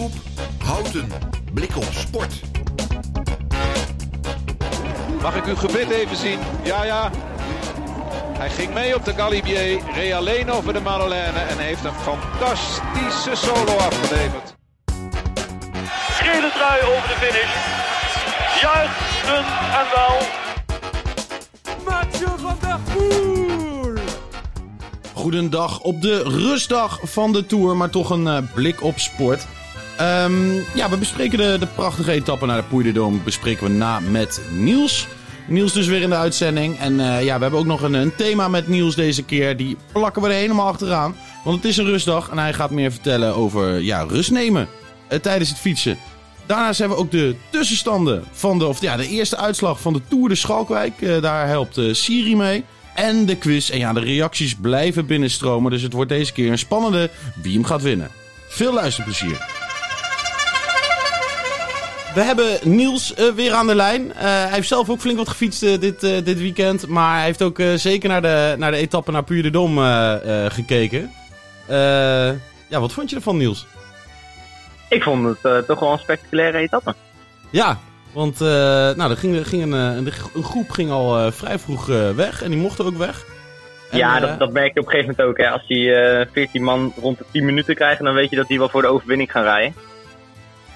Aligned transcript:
Omroep 0.00 0.12
Houten. 0.64 1.08
Blik 1.52 1.76
op 1.76 1.86
sport. 1.90 2.40
Mag 5.22 5.36
ik 5.36 5.46
uw 5.46 5.56
gebit 5.56 5.90
even 5.90 6.16
zien? 6.16 6.38
Ja, 6.62 6.84
ja. 6.84 7.10
Hij 8.38 8.50
ging 8.50 8.74
mee 8.74 8.94
op 8.94 9.04
de 9.04 9.14
Galibier, 9.14 9.80
reed 9.94 10.12
alleen 10.12 10.50
over 10.50 10.72
de 10.72 10.80
Marolène 10.80 11.38
en 11.38 11.58
heeft 11.58 11.84
een 11.84 11.92
fantastische 11.92 13.46
solo 13.46 13.76
afgeleverd. 13.76 14.54
Gele 16.20 16.50
trui 16.54 16.82
over 16.82 17.08
de 17.08 17.16
finish. 17.18 17.54
Juichen 18.60 19.44
en 19.78 19.86
wel. 19.94 20.18
Mathieu 21.84 22.38
van 22.38 22.56
der 22.60 22.78
Poel. 22.92 23.92
Goedendag 25.12 25.80
op 25.80 26.02
de 26.02 26.22
rustdag 26.22 26.98
van 27.02 27.32
de 27.32 27.46
Tour, 27.46 27.76
maar 27.76 27.90
toch 27.90 28.10
een 28.10 28.26
uh, 28.26 28.38
blik 28.54 28.82
op 28.82 28.98
sport. 28.98 29.46
Um, 30.00 30.64
ja, 30.74 30.90
we 30.90 30.96
bespreken 30.96 31.38
de, 31.38 31.56
de 31.58 31.66
prachtige 31.66 32.12
etappe 32.12 32.46
naar 32.46 32.56
de 32.56 32.76
Puy. 32.92 33.20
Bespreken 33.24 33.66
we 33.66 33.72
na 33.72 34.00
met 34.00 34.40
Niels. 34.50 35.08
Niels 35.46 35.72
dus 35.72 35.86
weer 35.86 36.00
in 36.00 36.08
de 36.08 36.16
uitzending. 36.16 36.78
En 36.78 36.92
uh, 36.92 37.24
ja, 37.24 37.34
we 37.36 37.42
hebben 37.42 37.60
ook 37.60 37.66
nog 37.66 37.82
een, 37.82 37.94
een, 37.94 38.14
thema 38.14 38.48
met 38.48 38.68
Niels 38.68 38.94
deze 38.94 39.22
keer. 39.22 39.56
Die 39.56 39.76
plakken 39.92 40.22
we 40.22 40.28
er 40.28 40.34
helemaal 40.34 40.66
achteraan. 40.66 41.16
Want 41.44 41.56
het 41.56 41.64
is 41.64 41.76
een 41.76 41.84
rustdag 41.84 42.28
en 42.28 42.38
hij 42.38 42.52
gaat 42.52 42.70
meer 42.70 42.90
vertellen 42.90 43.34
over 43.34 43.80
ja, 43.80 44.02
rust 44.02 44.30
nemen 44.30 44.68
uh, 45.12 45.18
tijdens 45.18 45.48
het 45.48 45.58
fietsen. 45.58 45.98
Daarnaast 46.46 46.78
hebben 46.78 46.96
we 46.96 47.02
ook 47.02 47.10
de 47.10 47.34
tussenstanden 47.50 48.24
van 48.32 48.58
de, 48.58 48.66
of 48.66 48.80
ja, 48.80 48.96
de 48.96 49.08
eerste 49.08 49.36
uitslag 49.36 49.80
van 49.80 49.92
de 49.92 50.00
Tour 50.08 50.28
de 50.28 50.34
Schalkwijk. 50.34 51.00
Uh, 51.00 51.22
daar 51.22 51.46
helpt 51.46 51.80
Siri 51.90 52.36
mee. 52.36 52.64
En 52.94 53.26
de 53.26 53.36
quiz. 53.36 53.70
En 53.70 53.78
ja, 53.78 53.92
de 53.92 54.00
reacties 54.00 54.54
blijven 54.54 55.06
binnenstromen. 55.06 55.70
Dus 55.70 55.82
het 55.82 55.92
wordt 55.92 56.10
deze 56.10 56.32
keer 56.32 56.50
een 56.50 56.58
spannende 56.58 57.10
wie 57.42 57.54
hem 57.54 57.64
gaat 57.64 57.82
winnen. 57.82 58.10
Veel 58.48 58.72
luisterplezier. 58.72 59.59
We 62.14 62.20
hebben 62.20 62.58
Niels 62.62 63.14
uh, 63.18 63.32
weer 63.32 63.52
aan 63.52 63.66
de 63.66 63.74
lijn. 63.74 64.02
Uh, 64.06 64.12
hij 64.22 64.50
heeft 64.50 64.68
zelf 64.68 64.90
ook 64.90 65.00
flink 65.00 65.18
wat 65.18 65.28
gefietst 65.28 65.62
uh, 65.62 65.80
dit, 65.80 66.00
dit 66.00 66.38
weekend. 66.38 66.86
Maar 66.86 67.16
hij 67.16 67.24
heeft 67.24 67.42
ook 67.42 67.60
zeker 67.74 68.08
naar 68.08 68.22
de, 68.22 68.54
naar 68.58 68.70
de 68.70 68.76
etappe 68.76 69.10
naar 69.10 69.24
Puy 69.24 69.42
de 69.42 69.50
Dom 69.50 69.78
gekeken. 70.48 71.12
ja, 72.68 72.80
wat 72.80 72.92
vond 72.92 73.10
je 73.10 73.16
ervan, 73.16 73.36
Niels? 73.36 73.66
Ik 74.88 75.02
vond 75.02 75.36
het 75.42 75.66
toch 75.66 75.80
wel 75.80 75.92
een 75.92 75.98
spectaculaire 75.98 76.58
etappe. 76.58 76.94
Ja, 77.50 77.78
want 78.12 78.38
nou, 78.38 79.10
er 79.10 79.16
ging, 79.16 79.48
ging 79.48 79.62
een, 79.62 79.72
een, 79.72 80.06
een, 80.34 80.42
groep 80.42 80.70
ging 80.70 80.90
al 80.90 81.32
vrij 81.32 81.58
vroeg 81.58 81.86
weg. 82.16 82.42
En 82.42 82.50
die 82.50 82.60
mochten 82.60 82.84
ook 82.84 82.96
weg. 82.96 83.24
En, 83.90 83.98
ja, 83.98 84.20
dat, 84.20 84.38
dat 84.38 84.52
merk 84.52 84.74
je 84.74 84.80
op 84.80 84.86
een 84.86 84.92
gegeven 84.92 85.14
moment 85.16 85.28
ook. 85.28 85.44
Hè. 85.44 85.50
Als 85.50 85.66
die 85.66 85.94
14 86.32 86.62
man 86.62 86.92
rond 87.00 87.18
de 87.18 87.24
10 87.30 87.44
minuten 87.44 87.74
krijgen, 87.74 88.04
dan 88.04 88.14
weet 88.14 88.30
je 88.30 88.36
dat 88.36 88.48
die 88.48 88.58
wel 88.58 88.68
voor 88.68 88.82
de 88.82 88.88
overwinning 88.88 89.30
gaan 89.30 89.42
rijden. 89.42 89.74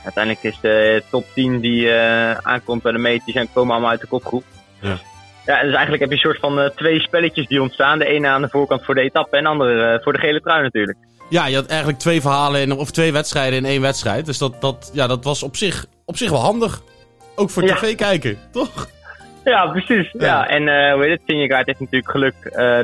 Uiteindelijk 0.05 0.44
is 0.44 0.60
de 0.60 1.02
top 1.10 1.24
10 1.34 1.60
die 1.60 1.86
uh, 1.86 2.30
aankomt 2.33 2.83
bij 2.83 2.92
de 2.92 2.98
meet, 2.98 3.24
die 3.24 3.34
zijn, 3.34 3.48
komen 3.52 3.72
allemaal 3.72 3.91
uit 3.91 4.00
de 4.00 4.06
kopgroep. 4.06 4.44
Ja. 4.80 4.98
Ja, 5.47 5.62
dus 5.62 5.72
eigenlijk 5.72 6.00
heb 6.00 6.08
je 6.08 6.14
een 6.14 6.20
soort 6.20 6.38
van 6.38 6.58
uh, 6.58 6.69
twee 6.69 7.00
spelletjes 7.00 7.47
die 7.47 7.62
ontstaan. 7.62 7.98
De 7.98 8.06
ene 8.06 8.28
aan 8.28 8.42
de 8.42 8.48
voorkant 8.48 8.84
voor 8.84 8.94
de 8.94 9.00
etappe 9.00 9.36
en 9.36 9.42
de 9.42 9.48
andere 9.48 9.94
uh, 9.94 10.02
voor 10.02 10.12
de 10.12 10.19
gele 10.19 10.41
trui 10.41 10.62
natuurlijk. 10.62 10.98
Ja, 11.28 11.47
je 11.47 11.55
had 11.55 11.66
eigenlijk 11.66 11.98
twee 11.98 12.20
verhalen 12.20 12.60
in, 12.60 12.72
of 12.72 12.91
twee 12.91 13.12
wedstrijden 13.12 13.58
in 13.58 13.64
één 13.64 13.80
wedstrijd. 13.80 14.27
Dus 14.27 14.38
dat, 14.38 14.60
dat, 14.60 14.91
ja, 14.94 15.06
dat 15.06 15.25
was 15.25 15.42
op 15.42 15.56
zich, 15.56 15.86
op 16.05 16.16
zich 16.16 16.30
wel 16.30 16.41
handig. 16.41 16.82
Ook 17.34 17.50
voor 17.50 17.62
ja. 17.62 17.75
tv 17.75 17.94
kijken, 17.94 18.38
toch? 18.52 18.88
Ja, 19.44 19.66
precies. 19.66 20.12
Ja. 20.12 20.27
ja. 20.27 20.48
En 20.48 20.62
uh, 20.62 20.92
hoe 20.92 21.02
heet 21.02 21.20
het? 21.27 21.66
Heeft 21.66 21.80
natuurlijk 21.80 22.10
geluk 22.10 22.34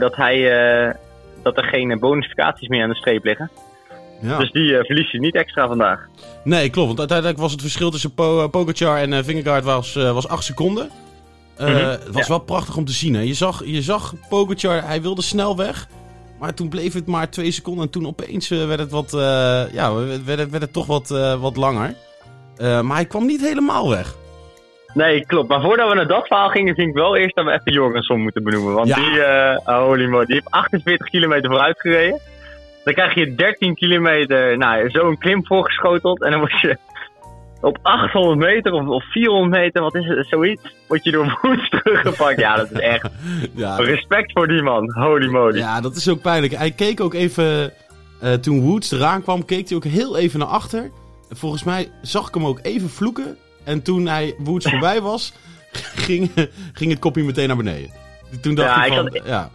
dat, 0.01 0.17
hij, 0.17 0.97
dat 1.43 1.57
er 1.57 1.65
geen 1.65 1.99
bonificaties 1.99 2.69
meer 2.69 2.83
aan 2.83 2.89
de 2.89 2.97
streep 2.97 3.25
liggen. 3.25 3.51
Ja. 4.21 4.39
Dus 4.39 4.51
die 4.53 4.71
uh, 4.71 4.79
verlies 4.85 5.11
je 5.11 5.21
niet 5.21 5.35
extra 5.35 5.69
vandaag. 5.69 6.09
Nee, 6.45 6.71
klopt. 6.71 6.87
Want 6.87 6.99
uiteindelijk 6.99 7.39
was 7.39 7.53
het 7.53 7.61
verschil 7.61 7.91
tussen 7.91 8.15
po 8.15 8.49
Pogacar 8.49 8.99
en 8.99 9.13
uh, 9.13 9.19
Vingegaard 9.23 9.65
was, 9.65 9.97
uh, 9.97 10.13
was 10.13 10.29
8 10.29 10.45
seconden. 10.45 10.91
Mm 11.59 11.67
-hmm. 11.67 11.75
Het 11.75 12.11
was 12.13 12.27
ja. 12.27 12.29
wel 12.29 12.39
prachtig 12.39 12.77
om 12.77 12.85
te 12.85 12.93
zien. 12.93 13.15
Hè. 13.15 13.21
Je, 13.21 13.35
zag, 13.35 13.63
je 13.65 13.83
zag 13.83 14.15
Pogacar, 14.29 14.87
hij 14.87 15.03
wilde 15.03 15.23
snel 15.23 15.57
weg. 15.57 15.87
Maar 16.39 16.55
toen 16.55 16.69
bleef 16.69 16.93
het 16.93 17.07
maar 17.07 17.31
2 17.31 17.51
seconden. 17.51 17.85
En 17.85 17.91
toen 17.91 18.07
opeens 18.07 18.49
werd 18.49 18.79
het, 18.79 18.91
wat, 18.91 19.11
ja, 19.73 19.95
werd 20.25 20.51
werd 20.51 20.61
het 20.61 20.73
toch 20.73 20.87
wat, 20.87 21.09
wat 21.41 21.57
langer. 21.57 21.95
maar 22.59 22.97
hij 22.97 23.05
kwam 23.05 23.27
niet 23.27 23.41
helemaal 23.41 23.91
weg. 23.91 24.15
Nee, 24.95 25.27
klopt. 25.27 25.49
Maar 25.49 25.61
voordat 25.61 25.89
we 25.89 25.95
naar 25.95 26.07
dat 26.07 26.27
verhaal 26.27 26.49
gingen, 26.49 26.75
vind 26.75 26.89
ik 26.89 26.95
wel 26.95 27.17
eerst 27.17 27.35
dat 27.35 27.45
we 27.45 27.53
even 27.53 27.73
Jorgensen 27.73 28.21
moeten 28.21 28.43
benoemen. 28.43 28.75
Want 28.75 28.89
ja. 28.89 28.95
die, 28.95 29.75
holy 29.75 30.07
moly, 30.07 30.25
die 30.25 30.35
heeft 30.35 30.51
48 30.51 31.09
kilometer 31.09 31.51
vooruit 31.51 31.81
gereden. 31.81 32.21
Dan 32.85 32.95
krijg 32.95 33.15
je 33.15 33.35
13 33.35 33.75
kilometer, 33.75 34.59
nou, 34.59 34.91
zo'n 34.91 35.19
klim 35.19 35.47
voorgeschoteld. 35.47 36.23
En 36.23 36.31
dan 36.31 36.41
word 36.41 36.61
je 36.61 36.77
op 37.61 37.79
800 37.83 38.39
meter 38.39 38.73
of, 38.73 38.87
of 38.87 39.05
400 39.05 39.63
meter, 39.63 39.83
wat 39.83 39.95
is 39.95 40.07
het, 40.07 40.27
zoiets, 40.29 40.75
word 40.89 41.05
je 41.05 41.11
door 41.11 41.39
Woods 41.43 41.69
teruggepakt. 41.83 42.41
Ja, 42.41 42.57
dat 42.57 42.71
is 42.71 42.79
echt 42.79 43.09
ja, 43.55 43.77
respect 43.77 44.33
voor 44.33 44.49
die 44.49 44.63
man. 44.63 44.93
Holy 44.93 45.29
moly. 45.29 45.59
Ja, 45.59 45.81
dat 45.81 45.97
is 45.97 46.09
ook 46.09 46.21
pijnlijk. 46.21 46.53
Hij 46.53 46.71
keek 46.71 47.01
ook 47.01 47.15
even, 47.15 47.73
uh, 48.23 48.33
toen 48.33 48.61
Woods 48.61 48.91
eraan 48.91 49.23
kwam, 49.23 49.45
keek 49.45 49.69
hij 49.69 49.77
ook 49.77 49.85
heel 49.85 50.17
even 50.17 50.39
naar 50.39 50.49
achter. 50.49 50.91
Volgens 51.31 51.65
mij 51.65 51.89
zag 52.03 52.29
ik 52.29 52.35
hem 52.35 52.47
ook 52.47 52.59
even 52.63 52.91
vloeken. 52.91 53.37
En 53.65 53.83
toen 53.83 54.07
hij 54.07 54.35
Woods 54.39 54.71
voorbij 54.71 55.01
was, 55.01 55.33
ging, 55.73 56.31
ging 56.73 56.91
het 56.91 56.99
kopje 56.99 57.23
meteen 57.23 57.49
naar 57.49 57.57
beneden. 57.57 57.91
Toen 58.41 58.55
dacht 58.55 58.75
ja, 58.75 58.81
hij 58.81 58.89
van, 58.89 59.07
ik 59.07 59.17
zat, 59.17 59.27
ja... 59.27 59.51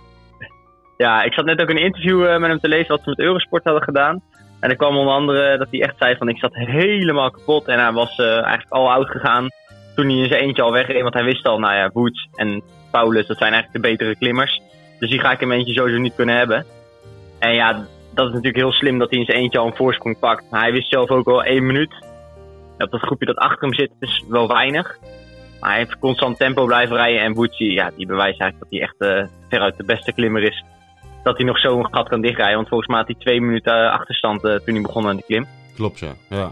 Ja, 0.98 1.24
ik 1.24 1.34
zat 1.34 1.46
net 1.46 1.62
ook 1.62 1.70
een 1.70 1.78
interview 1.78 2.24
uh, 2.24 2.38
met 2.38 2.50
hem 2.50 2.60
te 2.60 2.68
lezen 2.68 2.88
wat 2.88 3.04
ze 3.04 3.10
met 3.10 3.20
Eurosport 3.20 3.64
hadden 3.64 3.84
gedaan. 3.84 4.22
En 4.60 4.70
er 4.70 4.76
kwam 4.76 4.98
onder 4.98 5.14
andere 5.14 5.58
dat 5.58 5.68
hij 5.72 5.82
echt 5.82 5.96
zei 5.98 6.16
van 6.16 6.30
ik 6.30 6.38
zat 6.38 6.56
helemaal 6.56 7.32
kapot. 7.32 7.68
En 7.68 7.80
hij 7.80 7.92
was 7.92 8.18
uh, 8.18 8.28
eigenlijk 8.28 8.70
al 8.70 8.92
oud 8.92 9.10
gegaan 9.10 9.48
toen 9.96 10.10
hij 10.10 10.18
in 10.18 10.28
zijn 10.28 10.42
eentje 10.42 10.62
al 10.62 10.72
wegreed. 10.72 11.02
Want 11.02 11.14
hij 11.14 11.24
wist 11.24 11.48
al, 11.48 11.60
nou 11.60 11.74
ja, 11.74 11.90
Woods 11.94 12.28
en 12.36 12.64
Paulus, 12.92 13.28
dat 13.28 13.38
zijn 13.38 13.54
eigenlijk 13.54 13.84
de 13.84 13.90
betere 13.90 14.16
klimmers. 14.16 14.62
Dus 15.00 15.10
die 15.10 15.20
ga 15.20 15.32
ik 15.32 15.42
in 15.42 15.48
mijn 15.48 15.60
eentje 15.60 15.74
sowieso 15.74 16.00
niet 16.00 16.16
kunnen 16.16 16.36
hebben. 16.36 16.66
En 17.40 17.54
ja, 17.54 17.74
dat 18.14 18.28
is 18.28 18.34
natuurlijk 18.34 18.56
heel 18.56 18.72
slim 18.72 19.00
dat 19.00 19.10
hij 19.10 19.20
in 19.20 19.26
zijn 19.26 19.38
eentje 19.38 19.60
al 19.60 19.66
een 19.66 19.76
voorsprong 19.76 20.20
pakt. 20.20 20.44
Maar 20.52 20.62
hij 20.62 20.72
wist 20.72 20.90
zelf 20.90 21.10
ook 21.10 21.28
al 21.28 21.44
één 21.44 21.66
minuut. 21.66 21.94
Op 22.78 22.92
dat 22.92 23.02
groepje 23.02 23.26
dat 23.26 23.36
achter 23.36 23.62
hem 23.62 23.74
zit 23.74 23.92
is 24.00 24.24
wel 24.30 24.48
weinig. 24.48 24.98
Maar 25.60 25.70
hij 25.70 25.80
heeft 25.80 26.00
constant 26.00 26.38
tempo 26.38 26.66
blijven 26.66 26.96
rijden. 26.96 27.22
En 27.22 27.34
Woods, 27.34 27.58
ja, 27.58 27.92
die 27.96 28.08
bewijst 28.08 28.40
eigenlijk 28.40 28.60
dat 28.60 28.70
hij 28.70 28.82
echt 28.82 29.20
uh, 29.20 29.28
veruit 29.50 29.78
de 29.78 29.86
beste 29.86 30.14
klimmer 30.14 30.44
is 30.44 30.64
dat 31.26 31.38
hij 31.38 31.46
nog 31.46 31.60
zo'n 31.60 31.88
gat 31.92 32.10
kan 32.10 32.22
dichtrijden. 32.22 32.56
Want 32.56 32.68
volgens 32.68 32.90
mij 32.90 32.98
had 32.98 33.08
hij 33.08 33.16
twee 33.20 33.42
minuten 33.42 33.92
achterstand 33.92 34.44
uh, 34.44 34.56
toen 34.56 34.74
hij 34.74 34.82
begon 34.82 35.08
aan 35.08 35.16
de 35.16 35.24
klim. 35.24 35.46
Klopt, 35.76 36.00
ja. 36.00 36.12
ja. 36.30 36.52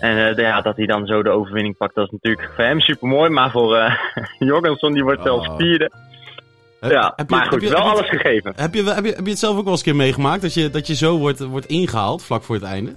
En 0.00 0.16
uh, 0.16 0.36
ja, 0.36 0.60
dat 0.60 0.76
hij 0.76 0.86
dan 0.86 1.06
zo 1.06 1.22
de 1.22 1.30
overwinning 1.30 1.76
pakt, 1.76 1.94
dat 1.94 2.04
is 2.04 2.12
natuurlijk 2.12 2.50
voor 2.54 2.64
hem 2.64 2.80
super 2.80 3.08
mooi. 3.08 3.30
Maar 3.30 3.50
voor 3.50 3.98
Jorgensen, 4.38 4.92
die 4.92 5.02
wordt 5.02 5.18
oh. 5.18 5.24
zelfs 5.24 5.48
vierde. 5.56 5.90
Ja, 6.80 7.12
heb 7.16 7.28
je, 7.28 7.36
maar 7.36 7.46
goed, 7.46 7.62
je, 7.62 7.68
wel 7.68 7.90
alles 7.90 8.08
gegeven. 8.08 8.52
Heb 8.56 8.74
je, 8.74 8.82
heb, 8.82 9.04
je, 9.04 9.12
heb 9.12 9.24
je 9.24 9.30
het 9.30 9.38
zelf 9.38 9.56
ook 9.56 9.62
wel 9.62 9.72
eens 9.72 9.86
een 9.86 9.92
keer 9.92 10.02
meegemaakt? 10.02 10.42
Dat 10.42 10.54
je, 10.54 10.70
dat 10.70 10.86
je 10.86 10.94
zo 10.94 11.18
wordt, 11.18 11.40
wordt 11.40 11.66
ingehaald 11.66 12.24
vlak 12.24 12.42
voor 12.42 12.54
het 12.54 12.64
einde? 12.64 12.94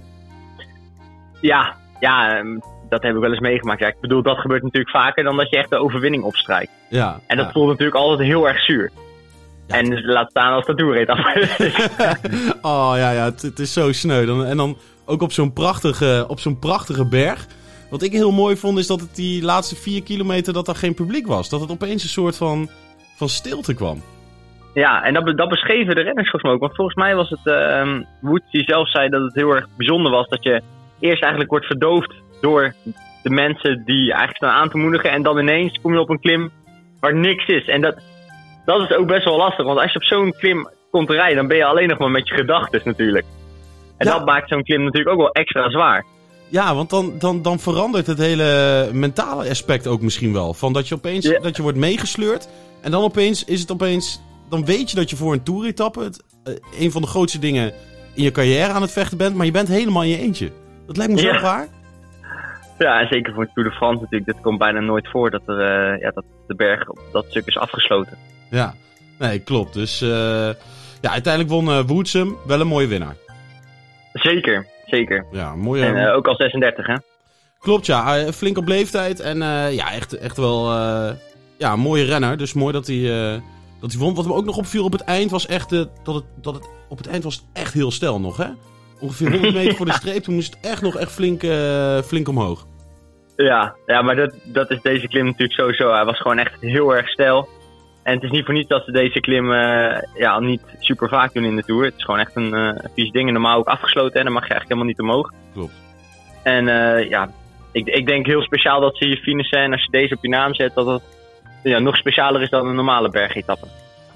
Ja, 1.40 1.76
ja 2.00 2.38
um, 2.38 2.62
dat 2.88 3.02
heb 3.02 3.14
ik 3.14 3.20
wel 3.20 3.30
eens 3.30 3.40
meegemaakt. 3.40 3.80
Ja, 3.80 3.86
ik 3.86 4.00
bedoel, 4.00 4.22
dat 4.22 4.38
gebeurt 4.38 4.62
natuurlijk 4.62 4.90
vaker 4.90 5.24
dan 5.24 5.36
dat 5.36 5.50
je 5.50 5.56
echt 5.56 5.70
de 5.70 5.78
overwinning 5.78 6.24
opstrijkt. 6.24 6.70
Ja, 6.88 7.20
en 7.26 7.36
dat 7.36 7.46
ja. 7.46 7.52
voelt 7.52 7.68
natuurlijk 7.68 7.96
altijd 7.96 8.28
heel 8.28 8.48
erg 8.48 8.60
zuur. 8.60 8.90
Ja. 9.66 9.74
En 9.74 10.04
laat 10.04 10.30
staan 10.30 10.52
als 10.52 10.66
dat 10.66 10.78
toereed 10.78 11.08
af. 11.08 11.18
oh 12.62 12.92
ja, 12.96 13.10
ja 13.10 13.24
het, 13.24 13.42
het, 13.42 13.58
is 13.58 13.72
zo 13.72 13.92
sneu. 13.92 14.26
Dan, 14.26 14.44
en 14.44 14.56
dan 14.56 14.76
ook 15.04 15.22
op 15.22 15.32
zo'n 15.32 15.52
prachtige, 15.52 16.24
op 16.28 16.40
zo'n 16.40 16.58
prachtige 16.58 17.08
berg. 17.08 17.46
Wat 17.90 18.02
ik 18.02 18.12
heel 18.12 18.32
mooi 18.32 18.56
vond 18.56 18.78
is 18.78 18.86
dat 18.86 19.00
het 19.00 19.14
die 19.14 19.42
laatste 19.42 19.76
vier 19.76 20.02
kilometer 20.02 20.52
dat 20.52 20.68
er 20.68 20.74
geen 20.74 20.94
publiek 20.94 21.26
was. 21.26 21.48
Dat 21.48 21.60
het 21.60 21.70
opeens 21.70 22.02
een 22.02 22.08
soort 22.08 22.36
van, 22.36 22.68
van 23.16 23.28
stilte 23.28 23.74
kwam. 23.74 24.02
Ja, 24.74 25.04
en 25.04 25.14
dat, 25.14 25.36
dat 25.36 25.48
beschreven 25.48 25.94
de 25.94 26.02
renners 26.02 26.30
volgens 26.30 26.42
mij 26.42 26.52
ook. 26.52 26.60
Want 26.60 26.74
volgens 26.74 26.96
mij 26.96 27.14
was 27.14 27.30
het 27.30 27.40
uh, 27.44 27.98
Woods 28.20 28.50
die 28.50 28.64
zelf 28.64 28.90
zei 28.90 29.08
dat 29.08 29.22
het 29.22 29.34
heel 29.34 29.54
erg 29.54 29.66
bijzonder 29.76 30.12
was. 30.12 30.28
Dat 30.28 30.42
je 30.42 30.62
eerst 31.00 31.22
eigenlijk 31.22 31.50
wordt 31.50 31.66
verdoofd 31.66 32.12
door 32.40 32.74
de 33.22 33.30
mensen 33.30 33.82
die 33.84 34.08
eigenlijk 34.08 34.36
staan 34.36 34.60
aan 34.60 34.70
te 34.70 34.76
moedigen. 34.76 35.10
En 35.10 35.22
dan 35.22 35.38
ineens 35.38 35.78
kom 35.82 35.92
je 35.92 36.00
op 36.00 36.10
een 36.10 36.20
klim 36.20 36.50
waar 37.00 37.14
niks 37.14 37.46
is. 37.46 37.66
En 37.66 37.80
dat, 37.80 38.02
dat 38.66 38.90
is 38.90 38.96
ook 38.96 39.06
best 39.06 39.24
wel 39.24 39.36
lastig. 39.36 39.64
Want 39.64 39.78
als 39.78 39.92
je 39.92 39.98
op 39.98 40.04
zo'n 40.04 40.34
klim 40.38 40.68
komt 40.90 41.08
te 41.08 41.14
rijden, 41.14 41.36
dan 41.36 41.46
ben 41.46 41.56
je 41.56 41.64
alleen 41.64 41.88
nog 41.88 41.98
maar 41.98 42.10
met 42.10 42.28
je 42.28 42.34
gedachten 42.34 42.80
natuurlijk. 42.84 43.26
En 43.96 44.06
ja. 44.06 44.12
dat 44.12 44.26
maakt 44.26 44.48
zo'n 44.48 44.62
klim 44.62 44.84
natuurlijk 44.84 45.10
ook 45.10 45.20
wel 45.20 45.32
extra 45.32 45.70
zwaar. 45.70 46.04
Ja, 46.48 46.74
want 46.74 46.90
dan, 46.90 47.18
dan, 47.18 47.42
dan 47.42 47.58
verandert 47.58 48.06
het 48.06 48.18
hele 48.18 48.90
mentale 48.92 49.48
aspect 49.48 49.86
ook 49.86 50.00
misschien 50.00 50.32
wel. 50.32 50.54
Van 50.54 50.72
dat 50.72 50.88
je 50.88 50.94
opeens 50.94 51.26
ja. 51.26 51.38
dat 51.40 51.56
je 51.56 51.62
wordt 51.62 51.78
meegesleurd. 51.78 52.48
En 52.82 52.90
dan 52.90 53.02
opeens 53.02 53.44
is 53.44 53.60
het 53.60 53.72
opeens. 53.72 54.22
Dan 54.50 54.64
weet 54.64 54.90
je 54.90 54.96
dat 54.96 55.10
je 55.10 55.16
voor 55.16 55.32
een 55.32 55.42
toeretappe 55.42 56.00
het, 56.00 56.24
uh, 56.48 56.54
een 56.80 56.90
van 56.90 57.02
de 57.02 57.08
grootste 57.08 57.38
dingen 57.38 57.72
in 58.14 58.22
je 58.22 58.30
carrière 58.30 58.72
aan 58.72 58.82
het 58.82 58.92
vechten 58.92 59.18
bent. 59.18 59.34
Maar 59.34 59.46
je 59.46 59.52
bent 59.52 59.68
helemaal 59.68 60.02
in 60.02 60.08
je 60.08 60.18
eentje. 60.18 60.50
Dat 60.86 60.96
lijkt 60.96 61.12
me 61.12 61.18
zo 61.18 61.26
ja. 61.26 61.66
Ja, 62.78 63.00
en 63.00 63.06
zeker 63.08 63.34
voor 63.34 63.44
de 63.44 63.50
Tour 63.54 63.68
de 63.68 63.76
France 63.76 64.00
natuurlijk. 64.00 64.32
Dit 64.32 64.40
komt 64.40 64.58
bijna 64.58 64.80
nooit 64.80 65.08
voor 65.10 65.30
dat, 65.30 65.42
er, 65.46 65.94
uh, 65.94 66.00
ja, 66.00 66.10
dat 66.10 66.24
de 66.46 66.54
berg 66.54 66.88
op 66.88 66.98
dat 67.12 67.24
stuk 67.28 67.46
is 67.46 67.58
afgesloten. 67.58 68.18
Ja, 68.50 68.74
nee, 69.18 69.38
klopt. 69.38 69.74
Dus 69.74 70.02
uh, 70.02 70.08
ja, 71.00 71.10
uiteindelijk 71.10 71.52
won 71.52 71.68
uh, 71.68 71.80
Woods 71.86 72.12
hem. 72.12 72.36
Wel 72.46 72.60
een 72.60 72.66
mooie 72.66 72.86
winnaar. 72.86 73.16
Zeker. 74.12 74.66
zeker. 74.86 75.26
Ja, 75.32 75.56
mooie... 75.56 75.84
En 75.84 75.96
eh, 76.06 76.14
ook 76.14 76.26
al 76.28 76.34
36, 76.34 76.86
hè? 76.86 76.94
Klopt, 77.58 77.86
ja. 77.86 78.16
Eh, 78.18 78.32
flink 78.32 78.58
op 78.58 78.68
leeftijd 78.68 79.20
en 79.20 79.42
eh, 79.42 79.74
ja, 79.74 79.92
echt, 79.92 80.18
echt 80.18 80.36
wel 80.36 80.70
eh, 80.70 81.10
ja, 81.58 81.72
een 81.72 81.80
mooie 81.80 82.04
renner. 82.04 82.36
Dus 82.36 82.52
mooi 82.52 82.72
dat 82.72 82.86
hij, 82.86 82.96
eh, 82.96 83.40
dat 83.80 83.92
hij 83.92 84.00
won. 84.00 84.14
Wat 84.14 84.26
me 84.26 84.34
ook 84.34 84.44
nog 84.44 84.56
opviel 84.56 84.84
op 84.84 84.92
het 84.92 85.04
eind 85.04 85.30
was 85.30 85.46
echt 85.46 85.72
eh, 85.72 85.82
dat, 86.02 86.14
het, 86.14 86.24
dat 86.40 86.54
het 86.54 86.68
op 86.88 86.98
het 86.98 87.06
eind 87.08 87.24
was 87.24 87.34
het 87.34 87.44
echt 87.52 87.72
heel 87.72 87.90
stel 87.90 88.20
nog, 88.20 88.36
hè? 88.36 88.46
Ongeveer 89.00 89.30
100 89.30 89.54
meter 89.54 89.74
voor 89.76 89.86
de 89.86 89.92
streep, 90.02 90.22
toen 90.22 90.34
moest 90.34 90.54
het 90.54 90.64
echt 90.70 90.82
nog 90.82 90.96
echt 90.96 91.12
flink, 91.12 91.42
eh, 91.42 91.98
flink 92.02 92.28
omhoog. 92.28 92.66
Ja, 93.36 93.74
ja 93.86 94.02
maar 94.02 94.16
dat, 94.16 94.34
dat 94.44 94.70
is 94.70 94.82
deze 94.82 95.08
klim 95.08 95.24
natuurlijk 95.24 95.60
sowieso. 95.60 95.92
Hij 95.92 96.04
was 96.04 96.20
gewoon 96.20 96.38
echt 96.38 96.60
heel 96.60 96.96
erg 96.96 97.08
stijl. 97.08 97.48
En 98.06 98.14
het 98.14 98.22
is 98.22 98.30
niet 98.30 98.44
voor 98.44 98.54
niets 98.54 98.68
dat 98.68 98.84
ze 98.84 98.92
deze 98.92 99.20
klim 99.20 99.52
eh, 99.52 100.02
ja, 100.14 100.40
niet 100.40 100.62
super 100.78 101.08
vaak 101.08 101.32
doen 101.32 101.44
in 101.44 101.56
de 101.56 101.62
Tour. 101.62 101.84
Het 101.84 101.94
is 101.96 102.04
gewoon 102.04 102.20
echt 102.20 102.36
een 102.36 102.54
eh 102.54 102.84
vies 102.94 103.10
ding. 103.10 103.26
En 103.26 103.32
normaal 103.32 103.58
ook 103.58 103.66
afgesloten 103.66 104.18
en 104.18 104.24
dan 104.24 104.32
mag 104.32 104.46
je 104.46 104.54
eigenlijk 104.54 104.80
helemaal 104.80 104.86
niet 104.86 105.00
omhoog. 105.00 105.32
Klopt. 105.52 105.72
En 106.42 106.68
eh, 106.68 107.08
ja, 107.08 107.30
ik, 107.72 107.86
ik 107.86 108.06
denk 108.06 108.26
heel 108.26 108.42
speciaal 108.42 108.80
dat 108.80 108.96
ze 108.96 109.06
hier 109.06 109.16
finishen. 109.16 109.58
En 109.58 109.72
als 109.72 109.82
je 109.82 109.90
deze 109.90 110.14
op 110.14 110.22
je 110.22 110.28
naam 110.28 110.54
zet, 110.54 110.74
dat 110.74 110.86
het 110.86 111.02
ja, 111.62 111.78
nog 111.78 111.96
specialer 111.96 112.42
is 112.42 112.50
dan 112.50 112.66
een 112.66 112.74
normale 112.74 113.08
bergetappe. 113.08 113.66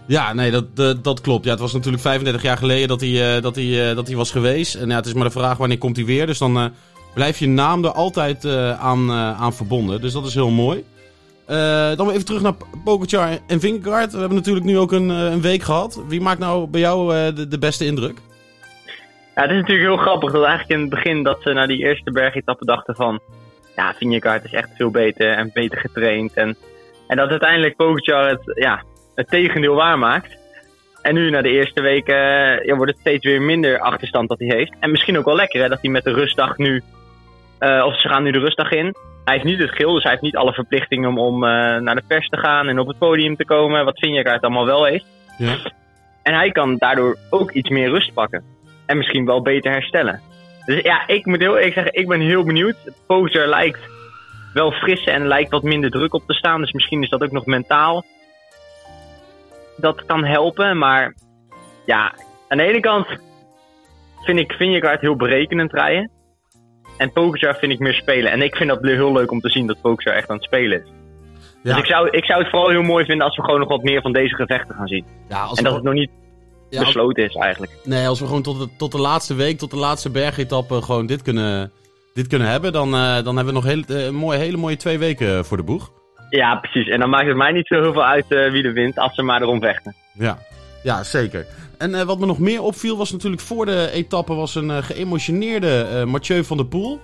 Ja, 0.07 0.33
nee, 0.33 0.51
dat, 0.51 0.77
dat, 0.77 1.05
dat 1.05 1.21
klopt. 1.21 1.45
Ja, 1.45 1.51
het 1.51 1.61
was 1.61 1.73
natuurlijk 1.73 2.03
35 2.03 2.43
jaar 2.43 2.57
geleden 2.57 2.89
dat 2.89 3.01
hij, 3.01 3.41
dat 3.41 3.55
hij, 3.55 3.95
dat 3.95 4.07
hij 4.07 4.17
was 4.17 4.31
geweest. 4.31 4.75
En 4.75 4.89
ja, 4.89 4.97
het 4.97 5.07
is 5.07 5.15
maar 5.15 5.25
de 5.25 5.31
vraag 5.31 5.57
wanneer 5.57 5.79
komt 5.79 5.97
hij 5.97 6.05
weer. 6.05 6.27
Dus 6.27 6.39
dan 6.39 6.73
blijft 7.15 7.39
je 7.39 7.49
naam 7.49 7.85
er 7.85 7.93
altijd 7.93 8.47
aan, 8.79 9.13
aan 9.13 9.55
verbonden. 9.55 10.01
Dus 10.01 10.13
dat 10.13 10.27
is 10.27 10.35
heel 10.35 10.51
mooi. 10.51 10.85
Eh, 11.51 11.97
dan 11.97 12.11
even 12.11 12.25
terug 12.25 12.43
naar 12.43 12.55
Pogacar 12.85 13.39
en 13.47 13.61
Vingegaard. 13.61 14.13
We 14.13 14.19
hebben 14.19 14.37
natuurlijk 14.37 14.67
nu 14.67 14.79
ook 14.79 14.93
een, 14.93 15.11
eh, 15.11 15.31
een 15.31 15.41
week 15.41 15.63
gehad. 15.63 16.03
Wie 16.09 16.21
maakt 16.21 16.39
nou 16.39 16.67
bij 16.67 16.81
jou 16.81 17.15
eh, 17.15 17.49
de, 17.49 17.59
beste 17.59 17.85
indruk? 17.85 18.19
Ja, 19.35 19.43
het 19.43 19.51
is 19.51 19.57
natuurlijk 19.57 19.89
heel 19.89 19.97
grappig 19.97 20.33
dat 20.33 20.45
eigenlijk 20.45 20.71
in 20.71 20.81
het 20.81 20.91
begin 20.91 21.23
dat 21.23 21.43
ze 21.43 21.53
naar 21.53 21.67
die 21.67 21.79
eerste 21.79 22.11
bergetappe 22.11 22.65
dachten 22.65 22.95
van... 22.95 23.21
Ja, 23.77 23.95
Vingegaard 23.95 24.45
is 24.45 24.53
echt 24.53 24.69
veel 24.77 24.91
beter 24.91 25.31
en 25.31 25.51
beter 25.53 25.79
getraind. 25.79 26.33
En, 26.35 26.57
en 27.07 27.17
dat 27.17 27.31
uiteindelijk 27.31 27.77
Pogacar 27.77 28.29
het, 28.29 28.43
ja, 28.55 28.83
het 29.15 29.29
tegendeel 29.29 29.75
waarmaakt. 29.75 30.37
En 31.03 31.15
nu 31.15 31.31
na 31.31 31.43
de 31.43 31.49
eerste 31.49 31.81
week 31.81 32.09
eh, 32.09 32.65
ja, 32.65 32.77
wordt 32.77 32.93
het 32.93 33.01
steeds 33.01 33.25
weer 33.25 33.43
minder 33.43 33.81
achterstand 33.81 34.29
dat 34.29 34.39
hij 34.39 34.57
heeft. 34.57 34.73
En 34.81 34.91
misschien 34.91 35.19
ook 35.19 35.25
wel 35.25 35.37
lekker 35.37 35.63
hè, 35.63 35.69
dat 35.69 35.81
hij 35.81 35.91
met 35.91 36.05
de 36.05 36.13
rustdag 36.13 36.57
nu... 36.57 36.83
of 37.61 38.01
ze 38.01 38.09
gaan 38.09 38.23
nu 38.23 38.31
de 38.31 38.39
rustdag 38.39 38.71
in. 38.71 38.95
Hij 39.31 39.39
heeft 39.39 39.51
niet 39.51 39.69
het 39.69 39.77
geel, 39.77 39.95
dus 39.95 40.03
hij 40.03 40.13
heeft 40.13 40.25
niet 40.25 40.37
alle 40.37 40.53
verplichtingen 40.53 41.09
om, 41.09 41.19
om 41.19 41.45
eh, 41.45 41.77
naar 41.77 41.95
de 41.95 42.03
pers 42.07 42.29
te 42.29 42.37
gaan 42.37 42.69
en 42.69 42.79
op 42.79 42.87
het 42.87 42.99
podium 42.99 43.37
te 43.37 43.45
komen. 43.45 43.85
Wat 43.85 43.99
Vingegaard 43.99 44.43
allemaal 44.43 44.67
wel 44.67 44.85
heeft. 44.85 45.05
Ja. 45.39 45.57
En 46.23 46.35
hij 46.35 46.51
kan 46.51 46.77
daardoor 46.77 47.17
ook 47.31 47.51
iets 47.51 47.69
meer 47.69 47.89
rust 47.89 48.13
pakken. 48.13 48.45
En 48.87 48.97
misschien 48.97 49.25
wel 49.25 49.43
beter 49.43 49.73
herstellen. 49.73 50.21
Dus 50.65 50.83
ja, 50.83 51.07
ik 51.07 51.27
moet 51.27 51.41
heel 51.41 51.57
eerlijk 51.57 51.75
zeggen, 51.75 51.95
ik 51.95 52.09
ben 52.09 52.21
heel 52.21 52.45
benieuwd. 52.45 52.77
Poser 53.07 53.49
lijkt 53.49 53.81
wel 54.53 54.71
fris 54.71 55.05
en 55.05 55.27
lijkt 55.27 55.51
wat 55.51 55.63
minder 55.63 55.91
druk 55.91 56.15
op 56.15 56.27
te 56.27 56.35
staan. 56.35 56.61
Dus 56.61 56.73
misschien 56.73 57.03
is 57.03 57.09
dat 57.09 57.23
ook 57.23 57.33
nog 57.33 57.47
mentaal. 57.47 58.05
Dat 59.77 60.05
kan 60.05 60.25
helpen, 60.25 60.79
maar 60.79 61.15
ja, 61.87 62.15
aan 62.49 62.59
de 62.59 62.65
ene 62.65 62.81
kant 62.81 63.07
vind 64.25 64.39
ik 64.39 64.53
Vingegaard 64.53 65.01
heel 65.01 65.17
berekenend 65.17 65.73
rijden. 65.73 66.11
En 67.01 67.13
Pogacar 67.13 67.57
vind 67.57 67.73
ik 67.73 67.79
meer 67.79 67.95
spelen. 67.95 68.33
En 68.33 68.43
ik 68.43 68.57
vind 68.57 68.69
dat 68.69 68.79
heel 68.83 69.13
leuk 69.13 69.31
om 69.31 69.41
te 69.41 69.49
zien 69.49 69.67
dat 69.67 69.81
Pogacar 69.81 70.15
echt 70.15 70.29
aan 70.29 70.37
het 70.37 70.45
spelen 70.45 70.83
is. 70.83 70.89
Ja. 71.63 71.71
Dus 71.71 71.77
ik 71.79 71.87
zou, 71.87 72.09
ik 72.11 72.25
zou 72.25 72.41
het 72.41 72.51
vooral 72.51 72.69
heel 72.69 72.83
mooi 72.83 73.05
vinden 73.05 73.27
als 73.27 73.37
we 73.37 73.43
gewoon 73.43 73.61
nog 73.61 73.69
wat 73.69 73.83
meer 73.83 74.01
van 74.01 74.13
deze 74.13 74.35
gevechten 74.35 74.75
gaan 74.75 74.87
zien. 74.87 75.05
Ja, 75.29 75.43
als 75.43 75.59
En 75.59 75.65
we 75.65 75.69
dat 75.69 75.75
het 75.75 75.85
nog 75.85 75.95
niet 75.95 76.11
ja, 76.71 76.81
besloten 76.81 77.25
is 77.25 77.35
eigenlijk. 77.35 77.73
Nee, 77.85 78.09
als 78.09 78.21
we 78.21 78.27
gewoon 78.27 78.43
tot 78.43 78.59
de, 78.59 78.69
tot 78.77 78.93
de 78.93 79.01
laatste 79.01 79.35
week, 79.35 79.59
tot 79.59 79.71
de 79.71 79.77
laatste 79.77 80.11
bergetappe 80.11 80.83
gewoon 80.83 81.07
dit 81.07 81.23
kunnen, 81.23 81.73
dit 82.15 82.27
kunnen 82.27 82.49
hebben, 82.49 82.73
dan, 82.73 82.95
eh, 82.95 83.23
dan 83.25 83.37
hebben 83.37 83.55
we 83.55 83.61
nog 83.61 83.65
heel, 83.65 83.83
eh, 83.83 84.11
mooie, 84.11 84.39
hele 84.39 84.57
mooie 84.57 84.77
twee 84.77 84.99
weken 84.99 85.45
voor 85.45 85.57
de 85.57 85.63
boeg. 85.63 85.91
Ja, 86.31 86.57
precies. 86.57 86.89
En 86.89 87.01
dan 87.01 87.11
maakt 87.11 87.27
het 87.27 87.37
mij 87.37 87.53
niet 87.53 87.67
zo 87.67 87.81
heel 87.81 87.93
veel 87.93 88.07
uit 88.07 88.33
eh, 88.33 88.51
wie 88.51 88.65
er 88.65 88.73
wint, 88.73 88.99
als 88.99 89.15
ze 89.15 89.23
maar 89.23 89.43
erom 89.43 89.61
vechten. 89.61 89.95
Ja, 90.13 90.39
ja 90.83 91.03
zeker. 91.03 91.47
En 91.81 91.95
eh, 91.95 92.03
wat 92.03 92.19
me 92.19 92.27
nog 92.27 92.39
meer 92.39 92.63
opviel 92.63 92.97
was 92.97 93.13
natuurlijk 93.13 93.43
voor 93.43 93.67
de 93.67 93.91
etappe 93.93 94.35
was 94.35 94.55
een 94.55 94.71
eh, 94.71 94.77
geëmotioneerde 94.77 95.87
eh, 95.91 96.05
Mathieu 96.05 96.45
van 96.45 96.57
der 96.57 96.67
Poel. 96.67 97.01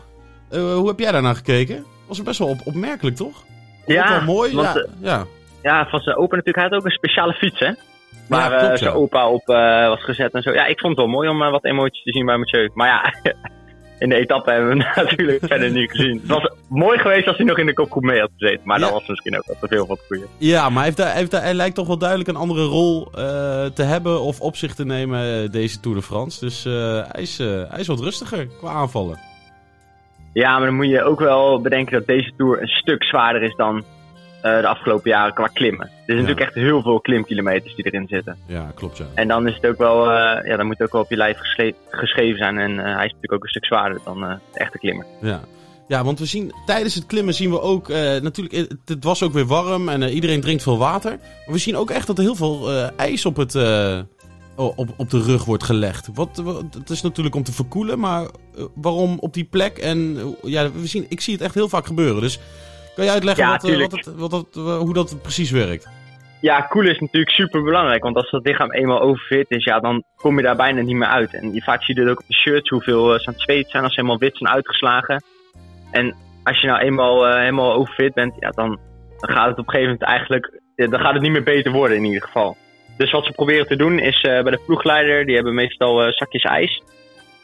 Hoe 0.51 0.89
heb 0.89 0.99
jij 0.99 1.13
daarnaar 1.13 1.35
gekeken? 1.35 1.85
Was 2.09 2.23
best 2.23 2.39
wel 2.39 2.49
op, 2.49 2.59
opmerkelijk, 2.65 3.17
toch? 3.17 3.45
Het 3.85 4.09
wel 4.09 4.23
mooi. 4.23 4.55
want, 4.55 4.75
ja, 4.75 4.87
ja. 5.01 5.25
ja, 5.63 5.89
van 5.89 6.01
zijn 6.01 6.17
opa 6.17 6.37
natuurlijk. 6.37 6.57
Hij 6.57 6.65
had 6.65 6.79
ook 6.79 6.85
een 6.85 6.91
speciale 6.91 7.33
fiets, 7.33 7.59
hè? 7.59 7.73
Waar 8.29 8.53
Ja, 8.53 8.59
klopt, 8.59 8.79
zijn 8.79 8.91
ja. 8.91 8.97
opa 8.97 9.29
op 9.29 9.47
was 9.89 10.05
gezet 10.05 10.33
en 10.33 10.43
zo. 10.43 10.53
Ja, 10.53 10.67
ik 10.67 10.81
vond 10.81 10.97
het 10.97 11.07
wel 11.07 11.15
mooi 11.15 11.29
om 11.29 11.39
wat 11.39 11.65
emoties 11.65 12.03
te 12.03 12.13
zien 12.13 12.27
bij 12.27 12.37
Mathieu. 12.37 12.71
Maar 12.75 12.89
ja, 12.89 13.33
in 13.99 14.09
de 14.09 14.15
etappe 14.15 14.51
hebben 14.51 14.79
we 14.79 14.85
natuurlijk 15.03 15.47
verder 15.47 15.71
niet 15.71 15.91
gezien. 15.91 16.19
Het 16.19 16.29
was 16.29 16.51
mooi 16.69 16.99
geweest 16.99 17.27
als 17.27 17.37
hij 17.37 17.47
nog 17.47 17.59
in 17.59 17.67
de 17.67 17.73
kopgroep 17.75 18.03
mee 18.03 18.21
had 18.21 18.31
gezeten. 18.37 18.61
Maar 18.65 18.79
Ja. 18.79 18.85
dat 18.85 18.93
was 18.93 19.07
misschien 19.09 19.37
ook 19.37 19.47
wel 19.47 19.57
te 19.61 19.67
veel 19.69 19.87
van 19.87 19.97
het 19.97 20.07
goede. 20.07 20.27
Ja, 20.39 20.63
maar 20.69 20.77
hij, 20.77 20.85
heeft 20.85 20.99
hij, 20.99 21.13
heeft 21.13 21.33
hij 21.33 21.55
lijkt 21.55 21.75
toch 21.75 21.87
wel 21.87 21.99
duidelijk 21.99 22.29
een 22.29 22.37
andere 22.37 22.65
rol 22.65 23.07
eh, 23.07 23.65
te 23.65 23.83
hebben 23.83 24.21
of 24.21 24.41
op 24.41 24.57
zich 24.57 24.75
te 24.75 24.85
nemen 24.85 25.43
eh, 25.43 25.51
deze 25.51 25.81
Tour 25.81 25.97
de 25.97 26.03
France. 26.03 26.41
Dus 26.41 26.65
eh, 26.65 26.73
hij, 27.13 27.23
is, 27.23 27.39
hij 27.39 27.79
is 27.81 27.87
wat 27.87 28.01
rustiger 28.01 28.47
qua 28.59 28.71
aanvallen. 28.71 29.19
Ja, 30.33 30.57
maar 30.59 30.67
dan 30.67 30.77
moet 30.77 30.89
je 30.89 31.03
ook 31.03 31.21
wel 31.21 31.61
bedenken 31.61 31.93
dat 31.93 32.07
deze 32.07 32.33
Tour 32.37 32.61
een 32.61 32.69
stuk 32.69 33.05
zwaarder 33.05 33.43
is 33.43 33.55
dan 33.57 33.85
de 34.43 34.67
afgelopen 34.67 35.11
jaren 35.11 35.35
qua 35.35 35.47
klimmen. 35.47 35.87
Er 35.87 35.93
zijn 36.05 36.19
natuurlijk 36.19 36.47
echt 36.47 36.55
heel 36.55 36.83
veel 36.83 37.01
klimkilometers 37.01 37.75
die 37.75 37.85
erin 37.85 38.07
zitten. 38.09 38.37
Ja, 38.47 38.73
klopt 38.75 38.97
ja. 38.97 39.05
En 39.15 39.29
dan 39.29 39.49
is 39.49 39.55
het 39.55 39.67
ook 39.67 39.79
wel, 39.79 40.11
eh, 40.11 40.47
ja, 40.49 40.57
dan 40.57 40.67
moet 40.67 40.79
het 40.79 40.87
ook 40.87 40.93
wel 40.93 41.03
op 41.03 41.11
je 41.11 41.17
lijf 41.17 41.39
geschreven 41.91 42.39
zijn. 42.39 42.59
En 42.59 42.79
eh, 42.79 42.85
hij 42.85 43.05
is 43.05 43.13
natuurlijk 43.13 43.33
ook 43.33 43.43
een 43.43 43.49
stuk 43.49 43.65
zwaarder 43.65 44.01
dan 44.05 44.25
eh, 44.25 44.35
de 44.53 44.59
echte 44.59 44.79
klimmer. 44.79 45.07
Ja. 45.21 45.41
ja, 45.89 46.05
want 46.05 46.19
we 46.19 46.27
zien 46.27 46.53
tijdens 46.67 46.95
het 46.95 47.07
klimmen 47.07 47.35
zien 47.35 47.51
we 47.51 47.61
ook, 47.61 47.89
eh, 47.89 47.97
natuurlijk, 47.97 48.55
eh, 48.55 48.61
het, 48.61 48.79
het 48.85 49.05
was 49.05 49.23
ook 49.23 49.33
weer 49.33 49.47
warm 49.47 49.89
en 49.89 50.03
eh, 50.03 50.15
iedereen 50.15 50.41
drinkt 50.41 50.63
veel 50.63 50.79
water. 50.79 51.11
Maar 51.11 51.55
we 51.55 51.59
zien 51.59 51.77
ook 51.77 51.91
echt 51.91 52.07
dat 52.07 52.19
er 52.19 52.25
heel 52.25 52.35
veel 52.35 52.71
eh, 52.71 52.89
ijs 52.97 53.27
op, 53.27 53.37
het, 53.37 53.55
eh, 53.55 53.99
op, 54.57 54.95
op 54.97 55.11
de 55.11 55.23
rug 55.23 55.45
wordt 55.45 55.65
gelegd. 55.65 56.09
Wat, 56.15 56.37
wat, 56.37 56.65
het 56.79 56.91
is 56.91 57.03
natuurlijk 57.03 57.35
om 57.35 57.43
te 57.43 57.53
verkoelen, 57.53 57.99
maar 57.99 58.23
eh, 58.23 58.65
waarom 58.75 59.19
op 59.19 59.35
die 59.35 59.45
plek? 59.45 59.79
En 59.79 60.17
eh, 60.19 60.51
ja, 60.51 60.73
we 60.73 60.87
zien, 60.87 61.07
ik 61.09 61.21
zie 61.21 61.33
het 61.33 61.43
echt 61.43 61.55
heel 61.55 61.69
vaak 61.69 61.87
gebeuren. 61.87 62.21
Dus 62.21 62.39
kan 62.97 63.05
jij 63.05 63.15
uitleggen 63.15 63.45
Ja, 63.45 63.51
wat, 63.51 63.65
eh, 63.65 63.79
wat 63.79 63.93
het, 63.93 64.15
wat 64.17 64.33
het, 64.33 64.57
eh, 64.57 64.79
hoe 64.79 64.95
dat 64.95 65.23
precies 65.23 65.51
werkt? 65.51 65.89
Ja, 66.41 66.61
koelen 66.61 66.93
is 66.93 66.99
natuurlijk 67.01 67.35
super 67.35 67.63
belangrijk. 67.63 68.03
Want 68.03 68.17
als 68.17 68.31
dat 68.31 68.47
lichaam 68.47 68.73
eenmaal 68.73 69.01
overfit 69.01 69.51
is, 69.51 69.65
ja, 69.65 69.81
dan 69.81 70.05
kom 70.17 70.37
je 70.37 70.43
daar 70.43 70.57
bijna 70.57 70.81
niet 70.81 70.97
meer 70.97 71.09
uit. 71.09 71.35
En 71.35 71.53
je, 71.53 71.63
vaak 71.63 71.83
zie 71.83 72.01
je 72.01 72.11
ook 72.11 72.21
op 72.21 72.27
de 72.27 72.35
shirts, 72.35 72.69
hoeveel 72.69 73.13
eh, 73.13 73.21
ze 73.21 73.27
aan 73.27 73.33
het 73.33 73.43
zweet 73.43 73.71
zijn 73.71 73.83
als 73.83 73.95
ze 73.95 74.01
helemaal 74.01 74.21
wit 74.21 74.37
zijn 74.37 74.53
uitgeslagen. 74.53 75.23
En 75.91 76.15
als 76.43 76.61
je 76.61 76.67
nou 76.67 76.81
eenmaal 76.81 77.37
helemaal 77.37 77.73
overfit 77.73 78.15
bent, 78.15 78.35
ja, 78.41 78.51
dan, 78.51 78.79
dan 79.19 79.31
gaat 79.31 79.49
het 79.49 79.59
op 79.59 79.67
een 79.67 79.75
gegeven 79.75 79.93
moment 79.93 80.03
eigenlijk, 80.03 80.61
dan 80.75 81.01
gaat 81.01 81.13
het 81.13 81.23
niet 81.23 81.33
meer 81.33 81.43
beter 81.43 81.73
worden 81.73 81.97
in 81.97 82.05
ieder 82.05 82.23
geval. 82.23 82.57
Dus 82.97 83.13
wat 83.13 83.25
ze 83.25 83.33
proberen 83.33 83.67
te 83.67 83.77
doen 83.77 83.99
is 83.99 84.21
bij 84.21 84.43
de 84.43 84.61
ploegleider, 84.67 85.27
die 85.27 85.35
hebben 85.35 85.55
meestal 85.55 86.13
zakjes 86.13 86.43
ijs. 86.43 86.83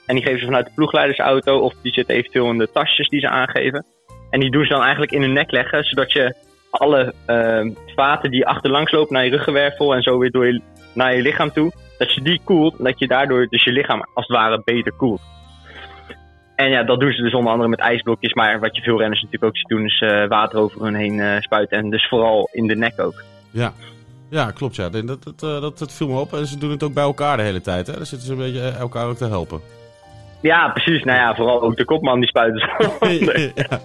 En 0.07 0.15
die 0.15 0.25
geven 0.25 0.39
ze 0.39 0.45
vanuit 0.45 0.67
de 0.67 0.73
ploegleidersauto 0.75 1.59
of 1.59 1.75
die 1.83 1.93
zitten 1.93 2.15
eventueel 2.15 2.51
in 2.51 2.59
de 2.59 2.71
tasjes 2.73 3.09
die 3.09 3.21
ze 3.21 3.29
aangeven. 3.29 3.85
En 4.33 4.41
die 4.41 4.51
doen 4.51 4.65
ze 4.65 4.73
dan 4.73 4.83
eigenlijk 4.83 5.13
in 5.13 5.21
hun 5.21 5.33
nek 5.33 5.51
leggen, 5.51 5.85
zodat 5.85 6.13
je 6.13 6.35
alle 6.71 7.15
eh, 7.27 7.71
vaten 7.95 8.31
die 8.31 8.47
achterlangs 8.47 8.93
lopen 8.93 9.15
naar 9.15 9.25
je 9.25 9.31
ruggenwervel 9.31 9.95
en 9.95 10.03
zo 10.03 10.19
weer 10.19 10.31
door 10.31 10.47
je, 10.47 10.61
naar 10.95 11.17
je 11.17 11.23
lichaam 11.23 11.53
toe, 11.53 11.73
dat 11.99 12.15
je 12.15 12.23
die 12.23 12.41
koelt 12.45 12.79
en 12.79 12.85
dat 12.85 12.99
je 12.99 13.07
daardoor 13.07 13.47
dus 13.47 13.65
je 13.65 13.73
lichaam 13.73 14.01
als 14.15 14.27
het 14.27 14.37
ware 14.37 14.63
beter 14.65 14.93
koelt. 14.93 15.21
En 16.57 16.71
ja, 16.71 16.83
dat 16.83 17.01
doen 17.01 17.13
ze 17.13 17.23
dus 17.23 17.35
onder 17.35 17.53
andere 17.53 17.71
met 17.71 17.79
ijsblokjes, 17.79 18.35
maar 18.35 18.61
wat 18.61 18.77
je 18.77 18.83
veel 18.83 18.99
renners 18.99 19.23
natuurlijk 19.23 19.53
ook 19.53 19.57
ziet 19.57 19.69
doen 19.69 19.85
is 19.85 20.01
eh, 20.01 20.29
water 20.29 20.59
over 20.59 20.83
hun 20.83 20.95
heen 20.95 21.21
eh, 21.21 21.41
spuiten 21.41 21.79
en 21.79 21.91
dus 21.91 22.09
vooral 22.09 22.49
in 22.53 22.67
de 22.67 22.77
nek 22.77 23.01
ook. 23.01 23.23
Ja. 23.51 23.73
Ja, 24.31 24.51
klopt 24.51 24.77
ja. 24.77 24.89
Dat, 24.89 25.07
dat, 25.07 25.43
eh, 25.43 25.61
dat, 25.61 25.79
dat 25.79 25.93
viel 25.93 26.09
me 26.09 26.21
op. 26.21 26.33
En 26.33 26.47
ze 26.47 26.59
doen 26.59 26.71
het 26.71 26.83
ook 26.83 26.95
bij 26.95 27.03
elkaar 27.03 27.37
de 27.37 27.43
hele 27.43 27.61
tijd. 27.61 27.87
Hè? 27.87 27.93
Dan 27.93 28.07
zitten 28.07 28.27
ze 28.27 28.33
een 28.33 28.39
beetje 28.39 28.69
elkaar 28.69 29.07
ook 29.07 29.17
te 29.17 29.25
helpen. 29.25 29.61
Ja, 30.43 30.69
precies. 30.69 31.03
Nou 31.05 31.19
ja, 31.19 31.35
vooral 31.35 31.63
ook 31.63 31.77
de 31.77 31.85
kopman 31.85 32.21
die 32.21 32.29
spuit. 32.29 32.61
ja. 33.69 33.81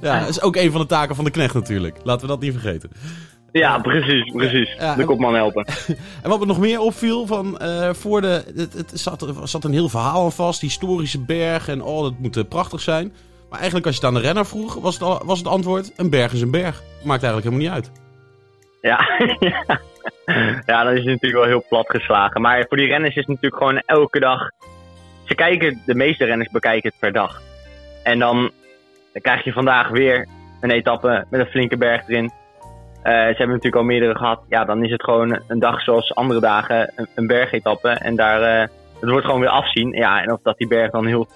ja, 0.00 0.20
dat 0.20 0.28
is 0.28 0.42
ook 0.42 0.56
een 0.56 0.70
van 0.70 0.80
de 0.80 0.86
taken 0.86 1.14
van 1.14 1.24
de 1.24 1.30
knecht 1.30 1.54
natuurlijk. 1.54 1.96
Laten 2.04 2.22
we 2.22 2.26
dat 2.26 2.40
niet 2.40 2.52
vergeten. 2.52 2.90
ja, 3.52 3.78
precies, 3.78 4.32
precies. 4.32 4.74
Ja, 4.78 4.94
de 4.94 5.04
kopman 5.04 5.34
helpen. 5.34 5.64
En 6.22 6.30
wat 6.30 6.40
me 6.40 6.46
nog 6.46 6.58
meer 6.58 6.80
opviel, 6.80 7.26
van, 7.26 7.58
eh, 7.58 7.92
voor 7.92 8.20
de, 8.20 8.44
het, 8.56 8.72
het 8.72 9.00
zat, 9.00 9.22
er 9.22 9.48
zat 9.48 9.64
een 9.64 9.72
heel 9.72 9.88
verhaal 9.88 10.24
aan 10.24 10.32
vast. 10.32 10.60
Historische 10.60 11.24
berg 11.24 11.68
en 11.68 11.82
oh, 11.82 12.02
dat 12.02 12.18
moet 12.18 12.36
eh, 12.36 12.44
prachtig 12.48 12.80
zijn. 12.80 13.12
Maar 13.48 13.58
eigenlijk 13.58 13.86
als 13.86 13.96
je 13.96 14.06
het 14.06 14.10
aan 14.14 14.20
de 14.20 14.26
renner 14.26 14.46
vroeg, 14.46 14.74
was 14.74 14.94
het, 14.94 15.02
al- 15.02 15.22
was 15.24 15.38
het 15.38 15.48
antwoord... 15.48 15.92
een 15.96 16.10
berg 16.10 16.32
is 16.32 16.40
een 16.40 16.50
berg. 16.50 16.82
Maakt 17.04 17.22
eigenlijk 17.22 17.54
helemaal 17.54 17.76
niet 17.76 17.84
uit. 17.84 18.00
Ja, 18.80 18.98
ja. 19.50 19.80
ja, 20.66 20.84
dan 20.84 20.92
is 20.92 20.98
het 20.98 21.06
natuurlijk 21.06 21.32
wel 21.34 21.44
heel 21.44 21.64
plat 21.68 21.90
geslagen. 21.90 22.40
Maar 22.40 22.64
voor 22.68 22.76
die 22.76 22.86
renners 22.86 23.14
is 23.14 23.26
het 23.26 23.28
natuurlijk 23.28 23.62
gewoon 23.62 23.82
elke 23.86 24.20
dag. 24.20 24.40
Ze 25.24 25.34
kijken, 25.34 25.82
de 25.86 25.94
meeste 25.94 26.24
renners 26.24 26.50
bekijken 26.50 26.88
het 26.88 26.98
per 26.98 27.12
dag. 27.12 27.42
En 28.02 28.18
dan, 28.18 28.50
dan 29.12 29.22
krijg 29.22 29.44
je 29.44 29.52
vandaag 29.52 29.88
weer 29.88 30.28
een 30.60 30.70
etappe 30.70 31.24
met 31.30 31.40
een 31.40 31.46
flinke 31.46 31.76
berg 31.76 32.08
erin. 32.08 32.32
Eh, 33.02 33.12
ze 33.12 33.18
hebben 33.18 33.48
natuurlijk 33.48 33.76
al 33.76 33.82
meerdere 33.82 34.16
gehad. 34.16 34.40
Ja, 34.48 34.64
dan 34.64 34.84
is 34.84 34.90
het 34.90 35.02
gewoon 35.02 35.40
een 35.48 35.58
dag 35.58 35.82
zoals 35.82 36.14
andere 36.14 36.40
dagen, 36.40 36.92
een, 36.96 37.08
een 37.14 37.26
bergetappe. 37.26 37.88
En 37.88 38.16
daar, 38.16 38.42
eh, 38.42 38.68
het 39.00 39.10
wordt 39.10 39.24
gewoon 39.24 39.40
weer 39.40 39.48
afzien. 39.48 39.92
Ja, 39.92 40.22
en 40.22 40.32
of 40.32 40.40
dat 40.42 40.58
die 40.58 40.68
berg 40.68 40.90
dan 40.90 41.06
heel 41.06 41.28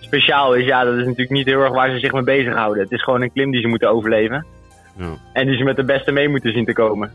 speciaal 0.00 0.54
is, 0.54 0.64
ja, 0.64 0.84
dat 0.84 0.94
is 0.94 1.04
natuurlijk 1.04 1.30
niet 1.30 1.46
heel 1.46 1.60
erg 1.60 1.72
waar 1.72 1.90
ze 1.90 1.98
zich 1.98 2.12
mee 2.12 2.22
bezighouden. 2.22 2.82
Het 2.82 2.92
is 2.92 3.02
gewoon 3.02 3.22
een 3.22 3.32
klim 3.32 3.50
die 3.50 3.60
ze 3.60 3.68
moeten 3.68 3.90
overleven. 3.90 4.46
Ja. 4.96 5.16
En 5.32 5.46
die 5.46 5.56
ze 5.56 5.64
met 5.64 5.76
de 5.76 5.84
beste 5.84 6.12
mee 6.12 6.28
moeten 6.28 6.52
zien 6.52 6.64
te 6.64 6.72
komen. 6.72 7.12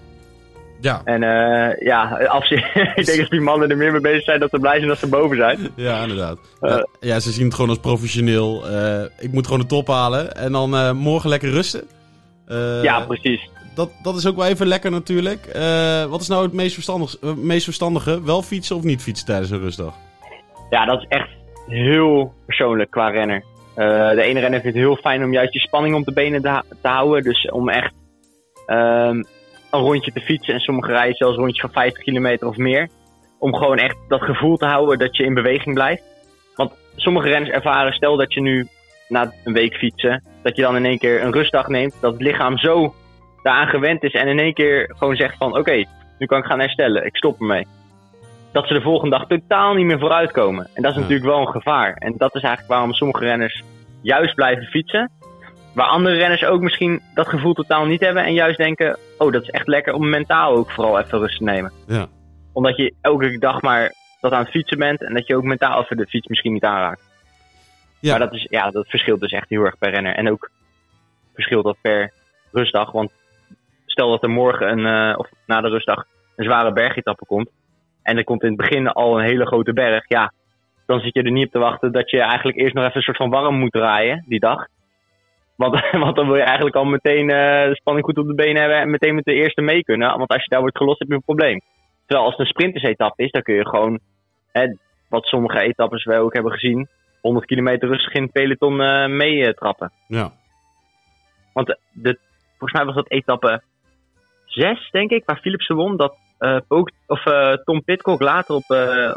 Ja, 0.85 1.01
En 1.03 1.23
eh, 1.23 1.87
ja, 1.87 2.17
afzien, 2.27 2.57
ik 2.95 3.05
denk 3.05 3.19
dat 3.19 3.29
die 3.29 3.41
mannen 3.41 3.69
er 3.69 3.77
meer 3.77 3.91
mee 3.91 4.01
bezig 4.01 4.23
zijn 4.23 4.39
dat 4.39 4.49
ze 4.49 4.59
blij 4.59 4.75
zijn 4.75 4.87
dat 4.87 4.97
ze 4.97 5.07
boven 5.07 5.37
zijn. 5.37 5.69
ja 5.75 6.01
inderdaad. 6.01 6.37
Eh. 6.59 6.69
ja, 6.69 6.85
ja, 6.99 7.19
ze 7.19 7.31
zien 7.31 7.45
het 7.45 7.53
gewoon 7.53 7.69
als 7.69 7.79
professioneel. 7.79 8.67
Eh, 8.67 9.03
ik 9.19 9.31
moet 9.31 9.45
gewoon 9.45 9.59
de 9.59 9.65
top 9.65 9.87
halen 9.87 10.35
en 10.35 10.51
dan 10.51 10.97
morgen 10.97 11.29
lekker 11.29 11.49
rusten. 11.49 11.83
Ja, 12.81 12.99
precies. 12.99 13.49
dat, 13.75 13.89
dat 14.03 14.15
is 14.15 14.27
ook 14.27 14.35
wel 14.35 14.45
even 14.45 14.67
lekker 14.67 14.91
natuurlijk. 14.91 15.45
Wat 16.09 16.21
is 16.21 16.27
nou 16.27 16.43
het 16.43 16.53
meest, 16.53 16.73
verstandig, 16.73 17.15
meest 17.35 17.63
verstandige? 17.63 18.23
Wel 18.23 18.41
fietsen 18.41 18.75
of 18.75 18.83
niet 18.83 19.01
fietsen 19.01 19.25
tijdens 19.25 19.51
een 19.51 19.59
rustdag? 19.59 19.93
Ja, 20.69 20.85
dat 20.85 21.01
is 21.01 21.07
echt 21.07 21.29
heel 21.67 22.33
persoonlijk 22.45 22.91
qua 22.91 23.09
renner. 23.09 23.43
De 23.75 24.21
ene 24.21 24.39
renner 24.39 24.61
vindt 24.61 24.77
het 24.77 24.85
heel 24.85 24.95
fijn 24.95 25.23
om 25.23 25.33
juist 25.33 25.51
die 25.51 25.61
spanning 25.61 25.95
om 25.95 26.03
de 26.03 26.13
benen 26.13 26.41
te, 26.41 26.61
te 26.81 26.87
houden. 26.87 27.23
Dus 27.23 27.49
om 27.49 27.69
echt 27.69 27.93
ehm, 28.65 29.21
een 29.77 29.85
rondje 29.85 30.11
te 30.11 30.19
fietsen. 30.21 30.53
En 30.53 30.59
sommige 30.59 30.91
rijden 30.91 31.15
zelfs 31.15 31.37
rondjes 31.37 31.59
van 31.61 31.71
50 31.71 32.03
kilometer 32.03 32.47
of 32.47 32.57
meer. 32.57 32.89
Om 33.39 33.55
gewoon 33.55 33.77
echt 33.77 33.97
dat 34.07 34.21
gevoel 34.21 34.57
te 34.57 34.65
houden 34.65 34.99
dat 34.99 35.17
je 35.17 35.23
in 35.23 35.33
beweging 35.33 35.75
blijft. 35.75 36.03
Want 36.55 36.71
sommige 36.95 37.27
renners 37.29 37.51
ervaren, 37.51 37.93
stel 37.93 38.17
dat 38.17 38.33
je 38.33 38.41
nu 38.41 38.67
na 39.07 39.31
een 39.43 39.53
week 39.53 39.75
fietsen, 39.75 40.23
dat 40.43 40.55
je 40.55 40.61
dan 40.61 40.75
in 40.75 40.85
één 40.85 40.97
keer 40.99 41.23
een 41.23 41.33
rustdag 41.33 41.67
neemt. 41.67 41.95
Dat 42.01 42.13
het 42.13 42.21
lichaam 42.21 42.57
zo 42.57 42.93
daaraan 43.43 43.67
gewend 43.67 44.03
is 44.03 44.13
en 44.13 44.27
in 44.27 44.39
één 44.39 44.53
keer 44.53 44.93
gewoon 44.97 45.15
zegt 45.15 45.37
van 45.37 45.57
oké, 45.57 45.83
nu 46.17 46.25
kan 46.25 46.39
ik 46.39 46.45
gaan 46.45 46.59
herstellen. 46.59 47.05
Ik 47.05 47.15
stop 47.17 47.39
ermee 47.39 47.67
dat 48.51 48.67
ze 48.67 48.73
de 48.73 48.81
volgende 48.81 49.17
dag 49.17 49.27
totaal 49.27 49.73
niet 49.73 49.85
meer 49.85 49.99
vooruitkomen. 49.99 50.69
En 50.73 50.81
dat 50.81 50.91
is 50.91 50.97
Ja. 50.97 51.01
natuurlijk 51.01 51.29
wel 51.29 51.39
een 51.39 51.51
gevaar. 51.51 51.93
En 51.93 52.13
dat 52.17 52.35
is 52.35 52.41
eigenlijk 52.41 52.73
waarom 52.73 52.93
sommige 52.93 53.25
renners 53.25 53.63
juist 54.01 54.35
blijven 54.35 54.65
fietsen. 54.65 55.11
Waar 55.75 55.87
andere 55.87 56.15
renners 56.15 56.43
ook 56.43 56.61
misschien 56.61 57.01
dat 57.13 57.27
gevoel 57.27 57.53
totaal 57.53 57.85
niet 57.85 57.99
hebben. 57.99 58.23
En 58.23 58.33
juist 58.33 58.57
denken, 58.57 58.97
oh 59.17 59.31
dat 59.31 59.41
is 59.41 59.49
echt 59.49 59.67
lekker 59.67 59.93
om 59.93 60.09
mentaal 60.09 60.55
ook 60.55 60.71
vooral 60.71 60.99
even 60.99 61.19
rust 61.19 61.37
te 61.37 61.43
nemen. 61.43 61.71
Ja. 61.87 62.07
Omdat 62.53 62.77
je 62.77 62.93
elke 63.01 63.37
dag 63.37 63.61
maar 63.61 63.93
dat 64.21 64.31
aan 64.31 64.41
het 64.41 64.49
fietsen 64.49 64.77
bent. 64.77 65.01
En 65.01 65.13
dat 65.13 65.27
je 65.27 65.35
ook 65.35 65.43
mentaal 65.43 65.81
even 65.81 65.97
de 65.97 66.07
fiets 66.07 66.27
misschien 66.27 66.53
niet 66.53 66.63
aanraakt. 66.63 67.01
Ja. 67.99 68.09
Maar 68.09 68.19
dat, 68.19 68.33
is, 68.33 68.47
ja, 68.49 68.69
dat 68.69 68.87
verschilt 68.87 69.19
dus 69.19 69.31
echt 69.31 69.49
heel 69.49 69.63
erg 69.63 69.77
per 69.77 69.89
renner. 69.89 70.15
En 70.15 70.31
ook 70.31 70.49
verschilt 71.33 71.63
dat 71.63 71.77
per 71.81 72.11
rustdag. 72.51 72.91
Want 72.91 73.11
stel 73.85 74.09
dat 74.09 74.23
er 74.23 74.29
morgen 74.29 74.69
een, 74.69 75.11
eh, 75.11 75.19
of 75.19 75.29
na 75.45 75.61
de 75.61 75.69
rustdag 75.69 76.05
een 76.35 76.45
zware 76.45 76.73
bergetappe 76.73 77.25
komt. 77.25 77.49
En 78.03 78.17
er 78.17 78.23
komt 78.23 78.43
in 78.43 78.47
het 78.47 78.57
begin 78.57 78.87
al 78.87 79.19
een 79.19 79.25
hele 79.25 79.45
grote 79.45 79.73
berg. 79.73 80.03
Ja, 80.07 80.31
dan 80.85 80.99
zit 80.99 81.13
je 81.13 81.23
er 81.23 81.31
niet 81.31 81.45
op 81.45 81.51
te 81.51 81.59
wachten 81.59 81.91
dat 81.91 82.09
je 82.09 82.21
eigenlijk 82.21 82.57
eerst 82.57 82.73
nog 82.73 82.83
even 82.83 82.97
een 82.97 83.01
soort 83.01 83.17
van 83.17 83.29
warm 83.29 83.55
moet 83.55 83.71
draaien 83.71 84.23
die 84.27 84.39
dag. 84.39 84.67
Want, 85.55 85.89
want 86.03 86.15
dan 86.15 86.25
wil 86.27 86.35
je 86.35 86.41
eigenlijk 86.41 86.75
al 86.75 86.85
meteen 86.85 87.29
eh, 87.29 87.69
de 87.69 87.75
spanning 87.75 88.05
goed 88.05 88.17
op 88.17 88.27
de 88.27 88.35
benen 88.35 88.61
hebben 88.61 88.79
en 88.79 88.89
meteen 88.89 89.15
met 89.15 89.25
de 89.25 89.33
eerste 89.33 89.61
mee 89.61 89.83
kunnen. 89.83 90.17
Want 90.17 90.29
als 90.29 90.43
je 90.43 90.49
daar 90.49 90.61
wordt 90.61 90.77
gelost, 90.77 90.99
heb 90.99 91.07
je 91.07 91.13
een 91.13 91.21
probleem. 91.21 91.61
Terwijl 92.05 92.27
als 92.27 92.37
het 92.37 92.45
een 92.45 92.53
sprintersetappe 92.53 93.23
is, 93.23 93.31
dan 93.31 93.41
kun 93.41 93.55
je 93.55 93.67
gewoon, 93.67 93.99
hè, 94.51 94.73
wat 95.09 95.25
sommige 95.25 95.59
etappes 95.59 96.03
wij 96.03 96.19
ook 96.19 96.33
hebben 96.33 96.51
gezien, 96.51 96.87
100 97.21 97.45
kilometer 97.45 97.89
rustig 97.89 98.13
in 98.13 98.23
het 98.23 98.31
peloton 98.31 98.81
eh 98.81 99.07
mee 99.07 99.45
eh, 99.45 99.53
trappen. 99.53 99.91
Ja. 100.07 100.31
Want 101.53 101.77
de, 101.91 102.19
volgens 102.49 102.73
mij 102.73 102.85
was 102.85 102.95
dat 102.95 103.11
etappe 103.11 103.61
6, 104.45 104.89
denk 104.91 105.11
ik, 105.11 105.25
waar 105.25 105.39
Philipsen 105.39 105.75
won. 105.75 105.97
Dat 105.97 106.15
Pook- 106.67 106.91
of, 107.07 107.23
Tom 107.63 107.83
Pitcock 107.83 108.21
later 108.21 108.55
op, 108.55 108.63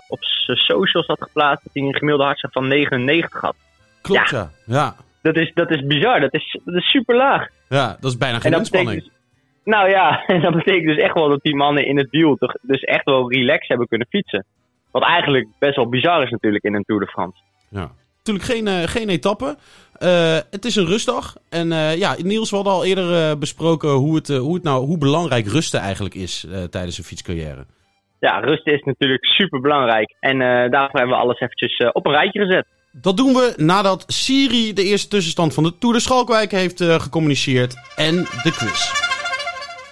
op 0.08 0.18
zijn 0.20 0.56
socials 0.56 1.06
had 1.06 1.22
geplaatst 1.22 1.64
dat 1.64 1.74
hij 1.74 1.82
een 1.82 1.94
gemiddelde 1.94 2.24
hartslag 2.24 2.52
van 2.52 2.68
99 2.68 3.40
had. 3.40 3.56
Klopt, 4.02 4.30
ja. 4.30 4.50
Ja, 4.64 4.94
Dat 5.32 5.36
is, 5.36 5.50
dat 5.54 5.70
is 5.70 5.86
bizar, 5.86 6.20
dat 6.20 6.34
is, 6.34 6.58
dat 6.64 6.74
is 6.74 6.90
super 6.90 7.16
laag. 7.16 7.46
ja 7.68 7.96
dat 8.00 8.10
is 8.10 8.16
bijna 8.16 8.38
geen 8.38 8.52
inspanning. 8.52 9.02
dus, 9.02 9.10
nou 9.64 9.88
ja, 9.88 10.22
en 10.26 10.40
dat 10.40 10.54
betekent 10.54 10.86
dus 10.86 11.04
echt 11.04 11.14
wel 11.14 11.28
dat 11.28 11.42
die 11.42 11.56
mannen 11.56 11.86
in 11.86 11.98
het 11.98 12.10
wiel 12.10 12.36
toch, 12.36 12.54
dus 12.62 12.80
echt 12.80 13.04
wel 13.04 13.32
relaxed 13.32 13.68
hebben 13.68 13.86
kunnen 13.86 14.06
fietsen. 14.10 14.44
Wat 14.90 15.02
eigenlijk 15.02 15.46
best 15.58 15.76
wel 15.76 15.88
bizar 15.88 16.22
is 16.22 16.30
natuurlijk 16.30 16.64
in 16.64 16.74
een 16.74 16.84
Tour 16.84 17.00
de 17.00 17.06
France. 17.06 17.40
Ja. 17.70 17.90
Natuurlijk 18.18 18.44
geen, 18.44 18.66
eh, 18.66 18.88
geen 18.88 19.08
etappe. 19.08 19.56
Eh, 19.98 20.38
het 20.50 20.64
is 20.64 20.76
een 20.76 20.86
rustdag. 20.86 21.36
En 21.50 21.72
eh, 21.72 21.96
ja, 21.96 22.14
Niels, 22.22 22.50
we 22.50 22.56
hadden 22.56 22.74
al 22.74 22.84
eerder 22.84 23.38
besproken 23.38 23.90
hoe, 23.90 24.14
het, 24.14 24.28
hoe, 24.28 24.54
het 24.54 24.62
nou, 24.62 24.86
hoe 24.86 24.98
belangrijk 24.98 25.46
rusten 25.46 25.80
eigenlijk 25.80 26.14
is 26.14 26.46
tijdens 26.70 26.98
een 26.98 27.04
fietscarrière. 27.04 27.64
Ja, 28.20 28.38
rusten 28.38 28.72
is 28.72 28.82
natuurlijk 28.82 29.24
super 29.24 29.60
belangrijk. 29.60 30.16
En 30.20 30.38
daarvoor 30.70 30.98
hebben 30.98 31.16
we 31.16 31.22
alles 31.22 31.40
eventjes 31.40 31.92
op 31.92 32.06
een 32.06 32.12
rijtje 32.12 32.40
gezet. 32.40 32.66
Dat 32.92 33.16
doen 33.16 33.34
we 33.34 33.54
nadat 33.56 34.04
Siri 34.06 34.72
de 34.72 34.84
eerste 34.84 35.08
tussenstand 35.08 35.54
van 35.54 35.62
de 35.62 35.78
Tour 35.78 35.94
de 35.94 36.00
Schalkwijk 36.00 36.50
heeft 36.50 36.80
eh, 36.80 37.00
gecommuniceerd. 37.00 37.74
En 37.96 38.14
de 38.42 38.52
quiz. 38.52 38.90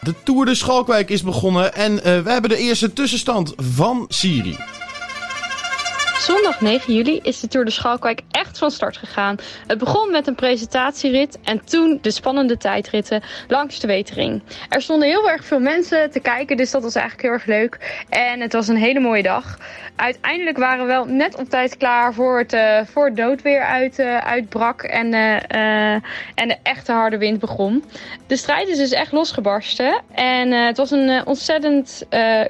De 0.00 0.14
Tour 0.24 0.44
de 0.44 0.54
Schalkwijk 0.54 1.10
is 1.10 1.22
begonnen 1.22 1.74
en 1.74 2.04
eh, 2.04 2.20
we 2.20 2.30
hebben 2.30 2.50
de 2.50 2.56
eerste 2.56 2.92
tussenstand 2.92 3.52
van 3.56 4.04
Siri. 4.08 4.56
Zondag 6.20 6.60
9 6.60 6.94
juli 6.94 7.20
is 7.22 7.40
de 7.40 7.48
Tour 7.48 7.64
de 7.64 7.70
Schalkwijk 7.70 8.20
echt 8.30 8.58
van 8.58 8.70
start 8.70 8.96
gegaan. 8.96 9.36
Het 9.66 9.78
begon 9.78 10.10
met 10.10 10.26
een 10.26 10.34
presentatierit 10.34 11.38
en 11.42 11.64
toen 11.64 11.98
de 12.02 12.10
spannende 12.10 12.56
tijdritten 12.56 13.22
langs 13.48 13.80
de 13.80 13.86
Wetering. 13.86 14.42
Er 14.68 14.82
stonden 14.82 15.08
heel 15.08 15.30
erg 15.30 15.44
veel 15.44 15.60
mensen 15.60 16.10
te 16.10 16.20
kijken, 16.20 16.56
dus 16.56 16.70
dat 16.70 16.82
was 16.82 16.94
eigenlijk 16.94 17.26
heel 17.26 17.36
erg 17.36 17.46
leuk. 17.46 18.04
En 18.08 18.40
het 18.40 18.52
was 18.52 18.68
een 18.68 18.76
hele 18.76 19.00
mooie 19.00 19.22
dag. 19.22 19.58
Uiteindelijk 19.96 20.58
waren 20.58 20.80
we 20.80 20.92
wel 20.92 21.04
net 21.04 21.36
op 21.38 21.48
tijd 21.48 21.76
klaar 21.76 22.14
voor 22.14 22.38
het, 22.38 22.52
eh, 22.52 22.80
voor 22.84 23.04
het 23.04 23.14
noodweer 23.14 23.62
uit, 23.62 23.98
eh, 23.98 24.18
uitbrak 24.18 24.82
en, 24.82 25.14
eh, 25.14 25.92
en 26.34 26.48
de 26.48 26.56
echte 26.62 26.92
harde 26.92 27.18
wind 27.18 27.40
begon. 27.40 27.84
De 28.26 28.36
strijd 28.36 28.68
is 28.68 28.76
dus 28.76 28.90
echt 28.90 29.12
losgebarsten. 29.12 30.02
En 30.14 30.50
het 30.50 30.76
was 30.76 30.90
een 30.90 31.26
ontzettend 31.26 32.06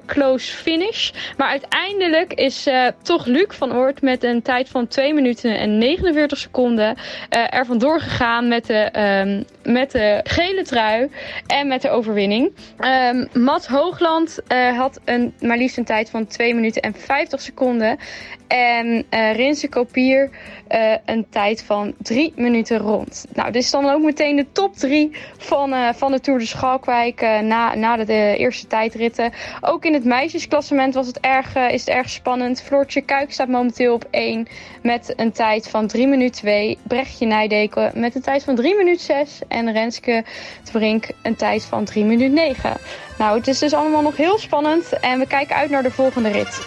close 0.06 0.56
finish. 0.56 1.10
Maar 1.36 1.48
uiteindelijk 1.48 2.32
is 2.32 2.68
toch 3.02 3.26
Luc 3.26 3.55
van 3.56 3.74
Oort 3.74 4.02
met 4.02 4.22
een 4.24 4.42
tijd 4.42 4.68
van 4.68 4.86
2 4.86 5.14
minuten 5.14 5.58
en 5.58 5.78
49 5.78 6.38
seconden 6.38 6.96
eh, 7.28 7.54
er 7.54 7.66
vandoor 7.66 8.00
gegaan 8.00 8.48
met 8.48 8.66
de, 8.66 8.74
ehm, 8.74 9.42
met 9.66 9.90
de 9.90 10.20
gele 10.22 10.62
trui 10.62 11.10
en 11.46 11.68
met 11.68 11.82
de 11.82 11.90
overwinning. 11.90 12.52
Ehm 12.78 13.26
Matt 13.32 13.66
Hoogland 13.66 14.38
eh, 14.46 14.78
had 14.78 15.00
een, 15.04 15.34
maar 15.40 15.56
liefst 15.56 15.76
een 15.76 15.84
tijd 15.84 16.10
van 16.10 16.26
2 16.26 16.54
minuten 16.54 16.82
en 16.82 16.94
50 16.94 17.40
seconden. 17.40 17.98
En 18.46 19.04
eh 19.08 19.34
Rinse 19.34 19.68
Kopier 19.68 20.30
eh, 20.68 20.92
een 21.04 21.26
tijd 21.30 21.62
van 21.62 21.94
3 22.02 22.32
minuten 22.36 22.78
rond. 22.78 23.26
Nou, 23.32 23.52
dit 23.52 23.62
is 23.62 23.70
dan 23.70 23.88
ook 23.88 24.02
meteen 24.02 24.36
de 24.36 24.46
top 24.52 24.76
3 24.76 25.10
van, 25.36 25.72
eh, 25.72 25.88
van 25.94 26.12
de 26.12 26.20
Tour 26.20 26.38
de 26.38 26.46
Schalkwijk 26.46 27.20
na, 27.20 27.74
na 27.74 27.96
de, 27.96 28.04
de 28.04 28.34
eerste 28.38 28.66
tijdritten. 28.66 29.32
Ook 29.60 29.84
in 29.84 29.92
het 29.92 30.04
meisjesklassement 30.04 30.94
was 30.94 31.06
het 31.06 31.20
erg, 31.20 31.56
is 31.56 31.80
het 31.80 31.94
erg 31.94 32.10
spannend. 32.10 32.62
Floortje 32.62 33.00
Kuik 33.00 33.32
staat 33.32 33.48
momenteel 33.48 33.94
op 33.94 34.06
1 34.10 34.46
met 34.82 35.12
een 35.16 35.32
tijd 35.32 35.68
van 35.68 35.86
3 35.86 36.06
minuten 36.06 36.36
2. 36.36 36.78
Brechtje 36.82 37.26
Nijdeken 37.26 37.92
met 37.94 38.14
een 38.14 38.22
tijd 38.22 38.44
van 38.44 38.54
3 38.54 38.76
minuten 38.76 39.04
6. 39.04 39.40
En 39.56 39.72
Renske 39.72 40.24
Brink 40.72 41.08
een 41.22 41.36
tijd 41.36 41.64
van 41.64 41.84
3 41.84 42.04
minuten 42.04 42.34
9. 42.34 42.76
Nou, 43.18 43.38
het 43.38 43.48
is 43.48 43.58
dus 43.58 43.72
allemaal 43.72 44.02
nog 44.02 44.16
heel 44.16 44.38
spannend 44.38 45.00
en 45.00 45.18
we 45.18 45.26
kijken 45.26 45.56
uit 45.56 45.70
naar 45.70 45.82
de 45.82 45.90
volgende 45.90 46.30
rit. 46.30 46.60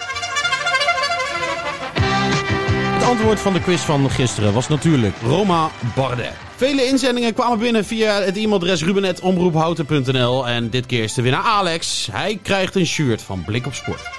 Het 2.92 3.04
antwoord 3.04 3.40
van 3.40 3.52
de 3.52 3.60
quiz 3.60 3.80
van 3.80 4.10
gisteren 4.10 4.52
was 4.52 4.68
natuurlijk 4.68 5.16
Roma 5.22 5.70
Bardet. 5.94 6.32
Vele 6.56 6.86
inzendingen 6.86 7.34
kwamen 7.34 7.58
binnen 7.58 7.84
via 7.84 8.20
het 8.20 8.36
e-mailadres 8.36 8.84
ruben.omroephouten.nl. 8.84 10.48
En 10.48 10.70
dit 10.70 10.86
keer 10.86 11.02
is 11.02 11.14
de 11.14 11.22
winnaar 11.22 11.42
Alex. 11.42 12.08
Hij 12.12 12.38
krijgt 12.42 12.74
een 12.74 12.86
shirt 12.86 13.22
van 13.22 13.42
Blik 13.44 13.66
op 13.66 13.74
Sport. 13.74 14.10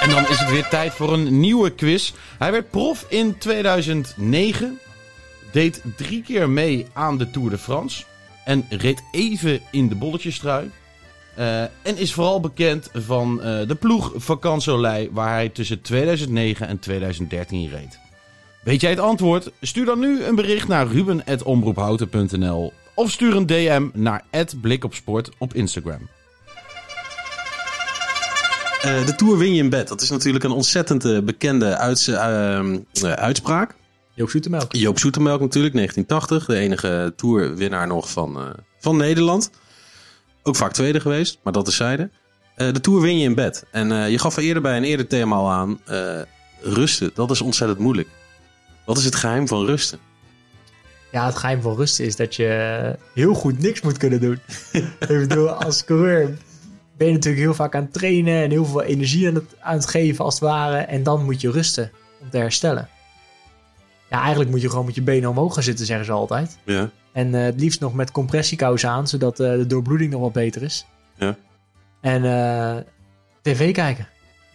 En 0.00 0.10
dan 0.10 0.28
is 0.28 0.38
het 0.38 0.50
weer 0.50 0.68
tijd 0.68 0.92
voor 0.92 1.12
een 1.12 1.40
nieuwe 1.40 1.70
quiz. 1.70 2.12
Hij 2.38 2.52
werd 2.52 2.70
prof 2.70 3.04
in 3.08 3.38
2009. 3.38 4.80
Deed 5.52 5.82
drie 5.96 6.22
keer 6.22 6.50
mee 6.50 6.86
aan 6.92 7.18
de 7.18 7.30
Tour 7.30 7.50
de 7.50 7.58
France. 7.58 8.04
En 8.44 8.66
reed 8.68 9.02
even 9.12 9.60
in 9.70 9.88
de 9.88 9.94
bolletjestrui. 9.94 10.70
Eh, 11.34 11.62
en 11.62 11.96
is 11.96 12.12
vooral 12.12 12.40
bekend 12.40 12.90
van 12.92 13.42
eh, 13.42 13.68
de 13.68 13.74
ploeg 13.74 14.12
Vacansoleil, 14.16 15.08
waar 15.12 15.32
hij 15.32 15.48
tussen 15.48 15.80
2009 15.80 16.68
en 16.68 16.78
2013 16.78 17.68
reed. 17.68 17.98
Weet 18.62 18.80
jij 18.80 18.90
het 18.90 18.98
antwoord? 18.98 19.50
Stuur 19.60 19.84
dan 19.84 19.98
nu 19.98 20.24
een 20.24 20.34
bericht 20.34 20.68
naar 20.68 20.86
ruben.omroephouten.nl 20.86 22.72
of 22.94 23.10
stuur 23.10 23.36
een 23.36 23.46
DM 23.46 23.88
naar 23.92 24.24
@blikopsport 24.60 25.30
op 25.38 25.54
Instagram. 25.54 26.08
Eh, 28.82 29.06
de 29.06 29.14
Tour 29.16 29.38
win 29.38 29.54
je 29.54 29.62
in 29.62 29.70
bed. 29.70 29.88
Dat 29.88 30.00
is 30.00 30.10
natuurlijk 30.10 30.44
een 30.44 30.50
ontzettend 30.50 31.24
bekende 31.24 31.76
uits- 31.76 32.10
uitspraak. 33.02 33.74
Joop 34.14 34.30
Zoetemelk. 34.30 34.72
Joop 34.72 34.98
Zoetemelk 34.98 35.40
natuurlijk, 35.40 35.74
1980. 35.74 36.46
De 36.46 36.64
enige 36.64 37.12
Tourwinnaar 37.16 37.86
nog 37.86 38.10
van, 38.10 38.36
eh, 38.38 38.50
van 38.78 38.96
Nederland. 38.96 39.50
Ook 40.42 40.56
vaak 40.56 40.72
tweede 40.72 41.00
geweest, 41.00 41.38
maar 41.42 41.52
dat 41.52 41.68
is 41.68 41.76
zijde. 41.76 42.10
Eh, 42.54 42.72
de 42.72 42.80
Tour 42.80 43.00
win 43.00 43.18
je 43.18 43.24
in 43.24 43.34
bed. 43.34 43.64
En 43.70 43.92
eh, 43.92 44.10
je 44.10 44.18
gaf 44.18 44.36
er 44.36 44.42
eerder 44.42 44.62
bij 44.62 44.76
een 44.76 44.84
eerder 44.84 45.06
thema 45.06 45.36
al 45.36 45.50
aan. 45.50 45.80
rusten, 46.64 47.10
dat 47.14 47.30
is 47.30 47.40
ontzettend 47.40 47.78
moeilijk. 47.80 48.08
Wat 48.84 48.98
is 48.98 49.04
het 49.04 49.14
geheim 49.14 49.48
van 49.48 49.64
rusten? 49.64 49.98
Ja, 51.12 51.26
het 51.26 51.36
geheim 51.36 51.62
van 51.62 51.76
rusten 51.76 52.04
is 52.04 52.16
dat 52.16 52.36
je 52.36 52.96
heel 53.14 53.34
goed 53.34 53.58
niks 53.58 53.80
moet 53.80 53.96
kunnen 53.96 54.20
doen. 54.20 54.38
ik 55.00 55.06
bedoel, 55.08 55.50
als 55.50 55.84
coureur 55.84 56.36
ben 56.96 57.06
je 57.06 57.12
natuurlijk 57.12 57.42
heel 57.42 57.54
vaak 57.54 57.74
aan 57.74 57.82
het 57.82 57.92
trainen 57.92 58.42
en 58.42 58.50
heel 58.50 58.64
veel 58.64 58.82
energie 58.82 59.28
aan 59.28 59.34
het, 59.34 59.54
aan 59.60 59.74
het 59.74 59.86
geven 59.86 60.24
als 60.24 60.34
het 60.34 60.42
ware. 60.42 60.76
En 60.76 61.02
dan 61.02 61.24
moet 61.24 61.40
je 61.40 61.50
rusten 61.50 61.90
om 62.20 62.30
te 62.30 62.36
herstellen. 62.38 62.88
Ja, 64.12 64.20
eigenlijk 64.20 64.50
moet 64.50 64.60
je 64.62 64.68
gewoon 64.70 64.84
met 64.86 64.94
je 64.94 65.02
benen 65.02 65.30
omhoog 65.30 65.54
gaan 65.54 65.62
zitten, 65.62 65.86
zeggen 65.86 66.06
ze 66.06 66.12
altijd. 66.12 66.58
Ja. 66.64 66.90
En 67.12 67.34
eh, 67.34 67.42
het 67.42 67.60
liefst 67.60 67.80
nog 67.80 67.94
met 67.94 68.10
compressiekousen 68.10 68.88
aan, 68.88 69.08
zodat 69.08 69.40
eh, 69.40 69.50
de 69.52 69.66
doorbloeding 69.66 70.10
nog 70.10 70.20
wat 70.20 70.32
beter 70.32 70.62
is. 70.62 70.86
Ja. 71.16 71.36
En 72.00 72.24
eh, 72.24 72.76
tv 73.42 73.72
kijken. 73.72 74.08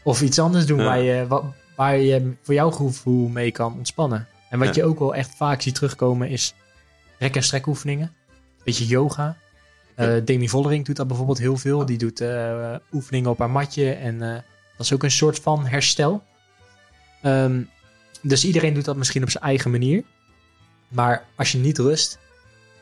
Of 0.04 0.22
iets 0.22 0.40
anders 0.40 0.66
doen 0.66 0.78
Ja. 0.80 0.84
waar, 0.86 1.00
je, 1.00 1.28
wa- 1.28 1.54
waar 1.76 1.98
je 1.98 2.34
voor 2.42 2.54
jouw 2.54 2.72
gevoel 2.72 3.28
mee 3.28 3.52
kan 3.52 3.74
ontspannen. 3.78 4.28
En 4.50 4.60
wat 4.60 4.76
Ja. 4.76 4.82
je 4.82 4.88
ook 4.90 5.00
wel 5.00 5.16
echt 5.16 5.36
vaak 5.36 5.62
ziet 5.62 5.76
terugkomen 5.76 6.30
is 6.30 6.54
rek- 7.20 7.36
en 7.36 7.44
strekoefeningen. 7.44 8.12
Beetje 8.64 8.86
yoga. 8.86 9.38
Demi 10.24 10.50
Vollering 10.50 10.86
doet 10.86 10.96
dat 10.96 11.08
bijvoorbeeld 11.08 11.38
heel 11.38 11.58
veel. 11.58 11.86
Die 11.86 11.98
doet 11.98 12.24
oefeningen 12.94 13.30
op 13.30 13.40
haar 13.40 13.50
matje. 13.50 13.92
En 13.92 14.20
dat 14.78 14.86
is 14.86 14.94
ook 14.94 15.04
een 15.04 15.12
soort 15.12 15.40
van 15.40 15.66
herstel. 15.66 16.24
Ehm, 17.22 17.62
dus 18.22 18.46
iedereen 18.46 18.74
doet 18.74 18.86
dat 18.86 18.96
misschien 18.96 19.24
op 19.24 19.30
zijn 19.30 19.44
eigen 19.44 19.72
manier. 19.72 20.04
Maar 20.88 21.26
als 21.36 21.52
je 21.52 21.58
niet 21.58 21.78
rust, 21.78 22.20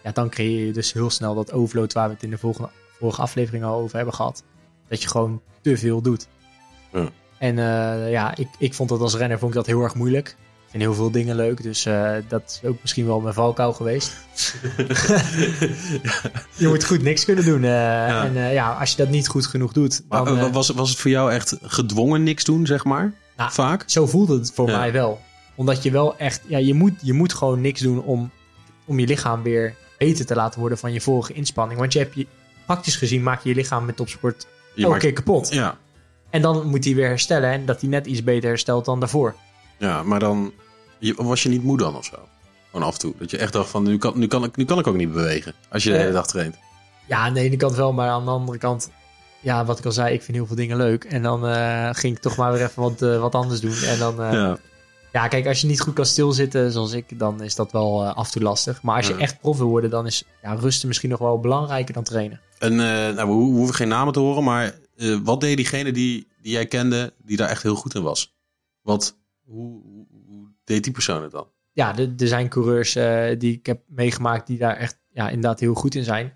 ja, 0.04 0.12
dan 0.12 0.30
creëer 0.30 0.66
je 0.66 0.74
dus 0.74 0.94
heel 0.94 1.10
snel 1.10 1.36
dat 1.36 1.52
overload 1.52 1.94
waar 1.94 2.08
we 2.08 2.14
het 2.14 2.24
in 2.24 2.30
de 2.30 2.38
volgende, 2.38 2.70
vorige 3.00 3.22
aflevering 3.22 3.64
al 3.64 3.80
over 3.80 3.96
hebben 3.96 4.14
gehad. 4.14 4.44
Dat 4.88 5.02
je 5.02 5.08
gewoon 5.08 5.42
te 5.62 5.78
veel 5.78 6.02
doet. 6.02 6.28
Ja. 6.94 7.10
En 7.38 7.60
eh, 7.60 8.12
ja, 8.12 8.36
ik, 8.38 8.48
ik 8.58 8.74
vond 8.74 8.90
dat 8.90 9.00
als 9.00 9.16
renner 9.16 9.40
vond 9.40 9.52
ik 9.52 9.58
dat 9.58 9.66
heel 9.66 9.82
erg 9.82 9.96
moeilijk. 9.96 10.28
Ik 10.66 10.72
vind 10.82 10.84
heel 10.84 10.94
veel 10.94 11.12
dingen 11.12 11.36
leuk, 11.36 11.64
dus 11.64 11.86
eh, 11.86 12.16
dat 12.28 12.60
is 12.64 12.70
ook 12.70 12.78
misschien 12.82 13.06
wel 13.06 13.20
mijn 13.20 13.34
valkuil 13.34 13.74
geweest. 13.74 14.14
je 16.58 16.68
moet 16.68 16.86
goed 16.86 17.02
niks 17.02 17.26
kunnen 17.26 17.46
doen. 17.46 17.64
eh, 17.64 18.24
En 18.24 18.54
ja, 18.54 18.72
als 18.74 18.92
je 18.92 18.98
dat 18.98 19.10
niet 19.10 19.28
goed 19.28 19.46
genoeg 19.46 19.74
doet, 19.74 20.02
dan... 20.10 20.52
was, 20.52 20.70
was 20.70 20.90
het 20.90 21.00
voor 21.00 21.12
jou 21.12 21.32
echt 21.32 21.58
gedwongen 21.62 22.24
niks 22.24 22.44
doen, 22.44 22.66
zeg 22.66 22.84
maar? 22.84 23.14
Nou, 23.38 23.52
Vaak? 23.52 23.84
Zo 23.86 24.06
voelde 24.06 24.38
het 24.38 24.52
voor 24.54 24.70
Ja. 24.70 24.78
mij 24.78 24.92
wel. 24.92 25.22
Omdat 25.56 25.84
je 25.84 25.92
wel 25.92 26.18
echt, 26.18 26.42
ja, 26.48 26.58
je 26.58 26.74
moet, 26.74 26.94
je 27.02 27.14
moet 27.14 27.34
gewoon 27.34 27.62
niks 27.62 27.82
doen 27.82 28.04
om, 28.04 28.32
om 28.86 29.00
je 29.00 29.08
lichaam 29.08 29.44
weer 29.44 29.76
beter 29.98 30.26
te 30.26 30.36
laten 30.36 30.60
worden 30.60 30.78
van 30.78 30.94
je 30.94 31.02
vorige 31.02 31.34
inspanning. 31.34 31.80
Want 31.80 31.94
je 31.94 32.00
hebt 32.00 32.16
je, 32.16 32.28
praktisch 32.66 32.96
gezien 32.96 33.24
maak 33.24 33.44
je 33.44 33.50
je 33.50 33.56
lichaam 33.56 33.86
met 33.86 33.96
topsport 33.96 34.48
elke 34.76 34.90
maakt- 34.90 35.02
keer 35.02 35.14
kapot. 35.14 35.54
Ja. 35.54 35.78
En 36.30 36.42
dan 36.42 36.68
moet 36.68 36.84
hij 36.86 36.96
weer 36.96 37.08
herstellen 37.08 37.50
en 37.52 37.66
dat 37.66 37.82
hij 37.82 37.90
net 37.90 38.06
iets 38.06 38.24
beter 38.24 38.50
herstelt 38.50 38.86
dan 38.86 39.00
daarvoor. 39.00 39.36
Ja, 39.78 40.04
maar 40.04 40.20
dan 40.20 40.52
was 41.16 41.44
je 41.44 41.50
niet 41.50 41.64
moe 41.64 41.78
dan 41.78 41.96
of 41.96 42.06
zo? 42.06 42.16
Gewoon 42.72 42.88
af 42.88 42.94
en 42.94 43.00
toe. 43.00 43.14
Dat 43.20 43.32
je 43.32 43.38
echt 43.38 43.54
dacht 43.54 43.70
van, 43.70 43.84
nu 43.84 43.98
kan, 43.98 44.14
nu 44.20 44.28
kan, 44.28 44.44
ik, 44.44 44.56
nu 44.56 44.66
kan 44.66 44.80
ik 44.80 44.88
ook 44.88 44.96
niet 44.96 45.14
bewegen. 45.14 45.54
Als 45.70 45.84
je 45.84 45.92
de 45.92 45.98
hele 45.98 46.12
dag 46.12 46.28
traint. 46.28 46.56
Ja, 47.08 47.18
aan 47.18 47.34
de 47.34 47.40
ene 47.40 47.58
kant 47.58 47.76
wel, 47.76 47.94
maar 47.94 48.10
aan 48.10 48.26
de 48.26 48.32
andere 48.32 48.58
kant, 48.58 48.90
ja, 49.46 49.66
wat 49.66 49.80
ik 49.80 49.86
al 49.86 49.92
zei, 49.92 50.14
ik 50.14 50.22
vind 50.22 50.38
heel 50.38 50.46
veel 50.46 50.56
dingen 50.56 50.78
leuk. 50.78 51.04
En 51.04 51.22
dan 51.22 51.48
eh, 51.48 51.90
ging 51.94 52.16
ik 52.16 52.22
toch 52.22 52.36
maar 52.38 52.52
weer 52.54 52.62
even 52.62 52.82
wat, 52.82 53.02
eh, 53.02 53.20
wat 53.20 53.36
anders 53.36 53.60
doen. 53.60 53.76
En 53.84 54.00
dan, 54.00 54.22
eh, 54.22 54.32
ja. 54.32 54.58
ja. 55.12 55.28
kijk, 55.28 55.48
als 55.48 55.62
je 55.62 55.68
niet 55.68 55.82
goed 55.82 55.94
kan 55.94 56.06
stilzitten 56.06 56.72
zoals 56.72 56.92
ik, 56.94 57.20
dan 57.20 57.42
is 57.44 57.56
dat 57.56 57.72
wel 57.72 58.06
af 58.08 58.26
en 58.26 58.32
toe 58.32 58.42
lastig. 58.42 58.82
Maar 58.82 58.96
als 58.98 59.08
je 59.08 59.14
Ja. 59.14 59.20
echt 59.20 59.40
prof 59.40 59.58
wil 59.58 59.68
worden, 59.68 59.90
dan 59.90 60.06
is 60.06 60.24
ja, 60.42 60.54
rusten 60.54 60.88
misschien 60.88 61.10
nog 61.10 61.20
wel 61.20 61.40
belangrijker 61.40 61.94
dan 61.94 62.04
trainen. 62.04 62.42
En 62.60 62.76
nou, 62.76 63.16
we 63.16 63.22
ho- 63.22 63.52
we 63.52 63.58
hoeven 63.58 63.76
geen 63.76 63.88
namen 63.88 64.14
te 64.14 64.20
horen, 64.20 64.44
maar 64.44 64.76
wat 65.24 65.42
deed 65.42 65.58
diegene 65.58 65.92
die, 65.92 66.28
die 66.42 66.52
jij 66.52 66.66
kende, 66.66 67.14
die 67.24 67.38
daar 67.38 67.50
echt 67.50 67.64
heel 67.64 67.76
goed 67.76 67.96
in 67.96 68.02
was? 68.04 68.36
Wat, 68.82 69.18
hoe, 69.44 69.82
hoe, 69.84 70.06
hoe 70.28 70.48
deed 70.64 70.84
die 70.84 70.94
persoon 70.94 71.24
het 71.24 71.32
dan? 71.32 71.48
ja, 71.74 71.98
er, 71.98 72.14
er 72.18 72.28
zijn 72.28 72.50
coureurs 72.50 72.94
die 73.40 73.54
ik 73.54 73.66
heb 73.66 73.82
meegemaakt 73.88 74.48
die 74.48 74.58
daar 74.58 74.76
echt 74.78 74.98
ja, 75.14 75.28
inderdaad 75.30 75.60
heel 75.60 75.74
goed 75.74 75.96
in 75.96 76.04
zijn. 76.04 76.34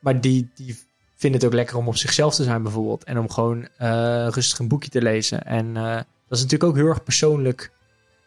Maar 0.00 0.20
die, 0.20 0.50
die 0.54 0.78
vinden 1.14 1.40
het 1.40 1.48
ook 1.48 1.54
lekker 1.54 1.76
om 1.76 1.88
op 1.88 1.96
zichzelf 1.96 2.34
te 2.34 2.44
zijn 2.44 2.62
bijvoorbeeld. 2.62 3.04
En 3.04 3.18
om 3.18 3.30
gewoon 3.30 3.68
eh, 3.76 4.26
rustig 4.28 4.58
een 4.58 4.68
boekje 4.68 4.90
te 4.90 5.02
lezen. 5.02 5.44
En 5.44 5.76
eh, 5.76 5.94
dat 6.28 6.38
is 6.38 6.42
natuurlijk 6.42 6.64
ook 6.64 6.76
heel 6.76 6.86
erg 6.86 7.02
persoonlijk, 7.02 7.72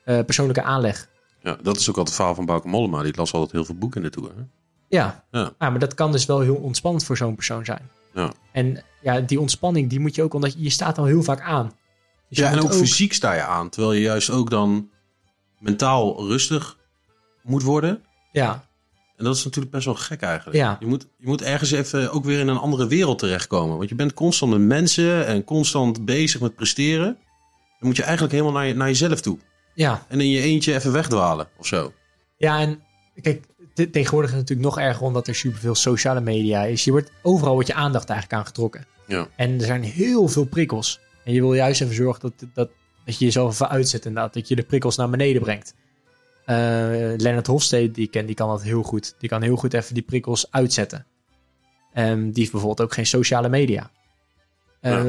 eh, 0.03 0.19
persoonlijke 0.25 0.63
aanleg. 0.63 1.09
Ja, 1.41 1.57
dat 1.61 1.77
is 1.77 1.89
ook 1.89 1.97
altijd 1.97 2.07
het 2.07 2.15
verhaal 2.15 2.35
van 2.35 2.45
Bauke 2.45 2.67
Mollema. 2.67 3.03
Die 3.03 3.15
las 3.15 3.33
altijd 3.33 3.51
heel 3.51 3.65
veel 3.65 3.75
boeken 3.75 4.01
in 4.01 4.07
de 4.07 4.13
Tour. 4.13 4.31
Hè? 4.35 4.41
Ja. 4.87 5.23
Ja. 5.31 5.53
Ja, 5.59 5.69
maar 5.69 5.79
dat 5.79 5.93
kan 5.93 6.11
dus 6.11 6.25
wel 6.25 6.39
heel 6.39 6.55
ontspannend 6.55 7.03
voor 7.03 7.17
zo'n 7.17 7.35
persoon 7.35 7.65
zijn. 7.65 7.89
Ja. 8.13 8.31
En 8.51 8.83
ja, 9.01 9.19
die 9.19 9.39
ontspanning 9.39 9.89
die 9.89 9.99
moet 9.99 10.15
je 10.15 10.23
ook, 10.23 10.33
omdat 10.33 10.53
je, 10.53 10.63
je 10.63 10.69
staat 10.69 10.97
al 10.97 11.05
heel 11.05 11.23
vaak 11.23 11.41
aan. 11.41 11.71
Dus 12.29 12.37
ja, 12.37 12.49
en 12.49 12.55
moet 12.55 12.63
ook, 12.63 12.73
fysiek 12.73 13.13
sta 13.13 13.33
je 13.33 13.41
aan. 13.41 13.69
Terwijl 13.69 13.93
je 13.93 14.01
juist 14.01 14.29
ook 14.29 14.49
dan 14.49 14.89
mentaal 15.59 16.27
rustig 16.27 16.77
moet 17.41 17.63
worden. 17.63 18.03
Ja, 18.31 18.66
En 19.17 19.23
dat 19.25 19.35
is 19.35 19.43
natuurlijk 19.43 19.73
best 19.73 19.85
wel 19.85 19.95
gek 19.95 20.21
eigenlijk. 20.21 20.57
Ja. 20.57 20.77
Je, 20.79 20.85
moet, 20.85 21.07
je 21.17 21.27
moet 21.27 21.41
ergens 21.41 21.71
even 21.71 22.11
ook 22.11 22.23
weer 22.25 22.39
in 22.39 22.47
een 22.47 22.57
andere 22.57 22.87
wereld 22.87 23.19
terechtkomen. 23.19 23.77
Want 23.77 23.89
je 23.89 23.95
bent 23.95 24.13
constant 24.13 24.51
met 24.51 24.61
mensen 24.61 25.25
en 25.25 25.43
constant 25.43 26.05
bezig 26.05 26.41
met 26.41 26.55
presteren. 26.55 27.17
Dan 27.79 27.87
moet 27.87 27.95
je 27.95 28.03
eigenlijk 28.03 28.33
helemaal 28.33 28.53
naar, 28.53 28.65
je, 28.67 28.73
naar 28.73 28.87
jezelf 28.87 29.21
toe. 29.21 29.37
ja. 29.73 30.05
En 30.07 30.21
in 30.21 30.29
je 30.29 30.41
eentje 30.41 30.73
even 30.73 30.91
wegdwalen 30.91 31.47
of 31.57 31.65
zo. 31.67 31.93
Ja, 32.37 32.59
en 32.59 32.81
kijk, 33.21 33.45
te- 33.73 33.89
tegenwoordig 33.89 34.31
is 34.31 34.37
het 34.37 34.47
natuurlijk 34.49 34.75
nog 34.75 34.85
erger 34.85 35.03
omdat 35.05 35.27
er 35.27 35.35
superveel 35.35 35.75
sociale 35.75 36.21
media 36.21 36.63
is. 36.63 36.83
Je 36.83 36.91
wordt, 36.91 37.11
overal 37.21 37.53
wordt 37.53 37.67
je 37.67 37.73
aandacht 37.73 38.09
eigenlijk 38.09 38.41
aangetrokken. 38.41 38.85
Ja. 39.07 39.27
En 39.35 39.59
er 39.59 39.65
zijn 39.65 39.83
heel 39.83 40.27
veel 40.27 40.45
prikkels. 40.45 40.99
En 41.23 41.33
je 41.33 41.41
wil 41.41 41.53
juist 41.53 41.81
even 41.81 41.95
zorgen 41.95 42.21
dat, 42.21 42.49
dat, 42.53 42.69
dat 43.05 43.17
je 43.19 43.25
jezelf 43.25 43.53
even 43.53 43.69
uitzet 43.69 44.05
inderdaad. 44.05 44.33
Dat 44.33 44.47
je 44.47 44.55
de 44.55 44.63
prikkels 44.63 44.95
naar 44.95 45.09
beneden 45.09 45.41
brengt. 45.41 45.73
Eh 46.47 46.55
Leonard 47.17 47.47
Hofstede, 47.47 47.91
die 47.91 48.05
ik 48.05 48.11
ken, 48.11 48.25
die 48.25 48.35
kan 48.35 48.49
dat 48.49 48.61
heel 48.63 48.83
goed. 48.83 49.15
Die 49.19 49.29
kan 49.29 49.41
heel 49.41 49.55
goed 49.55 49.73
even 49.73 49.93
die 49.93 50.03
prikkels 50.03 50.51
uitzetten. 50.51 51.05
Ehm, 51.93 52.19
die 52.23 52.33
heeft 52.39 52.51
bijvoorbeeld 52.51 52.81
ook 52.81 52.93
geen 52.93 53.05
sociale 53.05 53.49
media. 53.49 53.89
Eh, 54.81 54.91
Ja. 54.91 55.03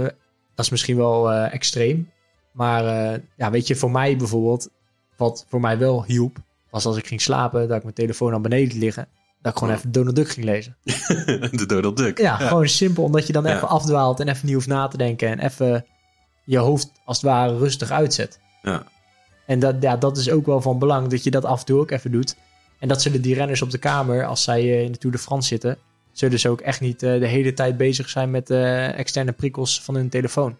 Dat 0.54 0.64
is 0.66 0.70
misschien 0.70 0.96
wel 0.96 1.32
eh, 1.32 1.54
extreem. 1.54 2.10
Maar 2.52 2.84
ja, 3.36 3.50
weet 3.50 3.66
je, 3.66 3.74
voor 3.76 3.90
mij 3.90 4.16
bijvoorbeeld, 4.16 4.68
wat 5.16 5.46
voor 5.48 5.60
mij 5.60 5.78
wel 5.78 6.04
hielp, 6.04 6.36
was 6.70 6.84
als 6.86 6.96
ik 6.96 7.06
ging 7.06 7.20
slapen, 7.20 7.68
dat 7.68 7.76
ik 7.76 7.82
mijn 7.82 7.94
telefoon 7.94 8.34
aan 8.34 8.42
beneden 8.42 8.66
liet 8.68 8.76
liggen, 8.76 9.08
dat 9.42 9.52
ik 9.52 9.58
gewoon 9.58 9.72
Ja. 9.74 9.78
even 9.78 9.92
Donald 9.92 10.16
Duck 10.16 10.28
ging 10.28 10.46
lezen. 10.46 10.76
de 11.58 11.64
Donald 11.66 11.96
Duck. 11.96 12.18
Ja, 12.18 12.36
gewoon 12.36 12.68
simpel, 12.68 13.04
omdat 13.04 13.26
je 13.26 13.32
dan 13.32 13.44
Ja. 13.44 13.56
even 13.56 13.68
afdwaalt 13.68 14.20
en 14.20 14.28
even 14.28 14.46
niet 14.46 14.54
hoeft 14.54 14.66
na 14.66 14.88
te 14.88 14.96
denken 14.96 15.28
en 15.28 15.38
even 15.38 15.86
je 16.44 16.58
hoofd 16.58 16.92
als 17.04 17.16
het 17.16 17.26
ware 17.26 17.58
rustig 17.58 17.90
uitzet. 17.90 18.40
Ja. 18.62 18.82
En 19.48 19.58
dat, 19.58 19.74
ja, 19.80 19.96
dat 19.96 20.16
is 20.16 20.30
ook 20.30 20.46
wel 20.46 20.60
van 20.60 20.78
belang, 20.78 21.08
dat 21.08 21.24
je 21.24 21.30
dat 21.30 21.44
af 21.44 21.60
en 21.60 21.66
toe 21.66 21.80
ook 21.80 21.90
even 21.90 22.12
doet. 22.12 22.36
En 22.78 22.88
dat 22.88 23.02
zullen 23.02 23.22
die 23.22 23.34
renners 23.34 23.62
op 23.62 23.70
de 23.70 23.78
kamer, 23.78 24.26
als 24.26 24.42
zij 24.42 24.60
eh, 24.60 24.82
in 24.82 24.92
de 24.92 24.98
Tour 24.98 25.16
de 25.16 25.22
France 25.22 25.48
zitten, 25.48 25.78
zullen 26.12 26.40
ze 26.40 26.48
ook 26.48 26.60
echt 26.60 26.80
niet 26.80 27.02
eh, 27.02 27.20
de 27.20 27.26
hele 27.26 27.54
tijd 27.54 27.76
bezig 27.76 28.08
zijn 28.08 28.30
met 28.30 28.50
eh, 28.50 28.98
externe 28.98 29.32
prikkels 29.32 29.82
van 29.82 29.94
hun 29.94 30.08
telefoon. 30.08 30.56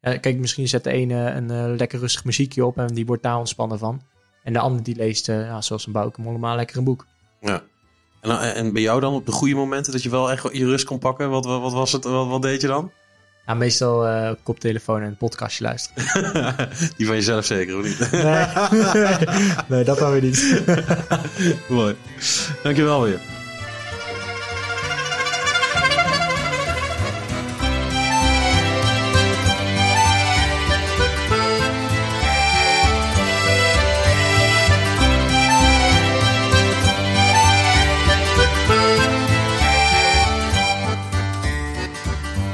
Kijk, 0.00 0.38
misschien 0.38 0.68
zet 0.68 0.84
de 0.84 0.90
ene 0.90 1.30
een 1.30 1.76
lekker 1.76 1.98
rustig 1.98 2.24
muziekje 2.24 2.64
op 2.64 2.78
en 2.78 2.94
die 2.94 3.06
wordt 3.06 3.22
daar 3.22 3.38
ontspannen 3.38 3.78
van. 3.78 4.02
En 4.42 4.52
de 4.52 4.58
ander 4.58 4.82
die 4.82 4.96
leest, 4.96 5.26
ja, 5.26 5.60
zoals 5.60 5.86
een 5.86 5.92
Bouke 5.92 6.38
lekker 6.40 6.76
een 6.76 6.84
boek. 6.84 7.06
ja. 7.40 7.62
En, 8.20 8.54
en 8.54 8.72
bij 8.72 8.82
jou 8.82 9.00
dan 9.00 9.14
op 9.14 9.26
de 9.26 9.32
goede 9.32 9.54
momenten 9.54 9.92
dat 9.92 10.02
je 10.02 10.10
wel 10.10 10.30
echt 10.30 10.48
je 10.52 10.64
rust 10.64 10.84
kon 10.84 10.98
pakken? 10.98 11.30
Wat, 11.30 11.44
wat, 11.44 11.72
was 11.72 11.92
het? 11.92 12.04
Wat 12.04 12.42
deed 12.42 12.60
je 12.60 12.66
dan? 12.66 12.90
Ja, 13.50 13.56
meestal 13.56 14.06
eh 14.06 14.30
koptelefoon 14.42 15.00
en 15.00 15.06
een 15.06 15.16
podcastje 15.16 15.64
luisteren. 15.64 16.04
Die 16.96 17.06
van 17.06 17.14
jezelf 17.14 17.44
zeker, 17.44 17.78
of 17.78 17.84
niet? 17.84 18.10
Nee, 18.12 18.46
nee 19.68 19.84
dat 19.84 19.98
gaan 19.98 20.12
we 20.12 20.20
niet. 20.20 20.62
Mooi. 21.68 21.94
Dankjewel 22.62 23.02
weer. 23.02 23.39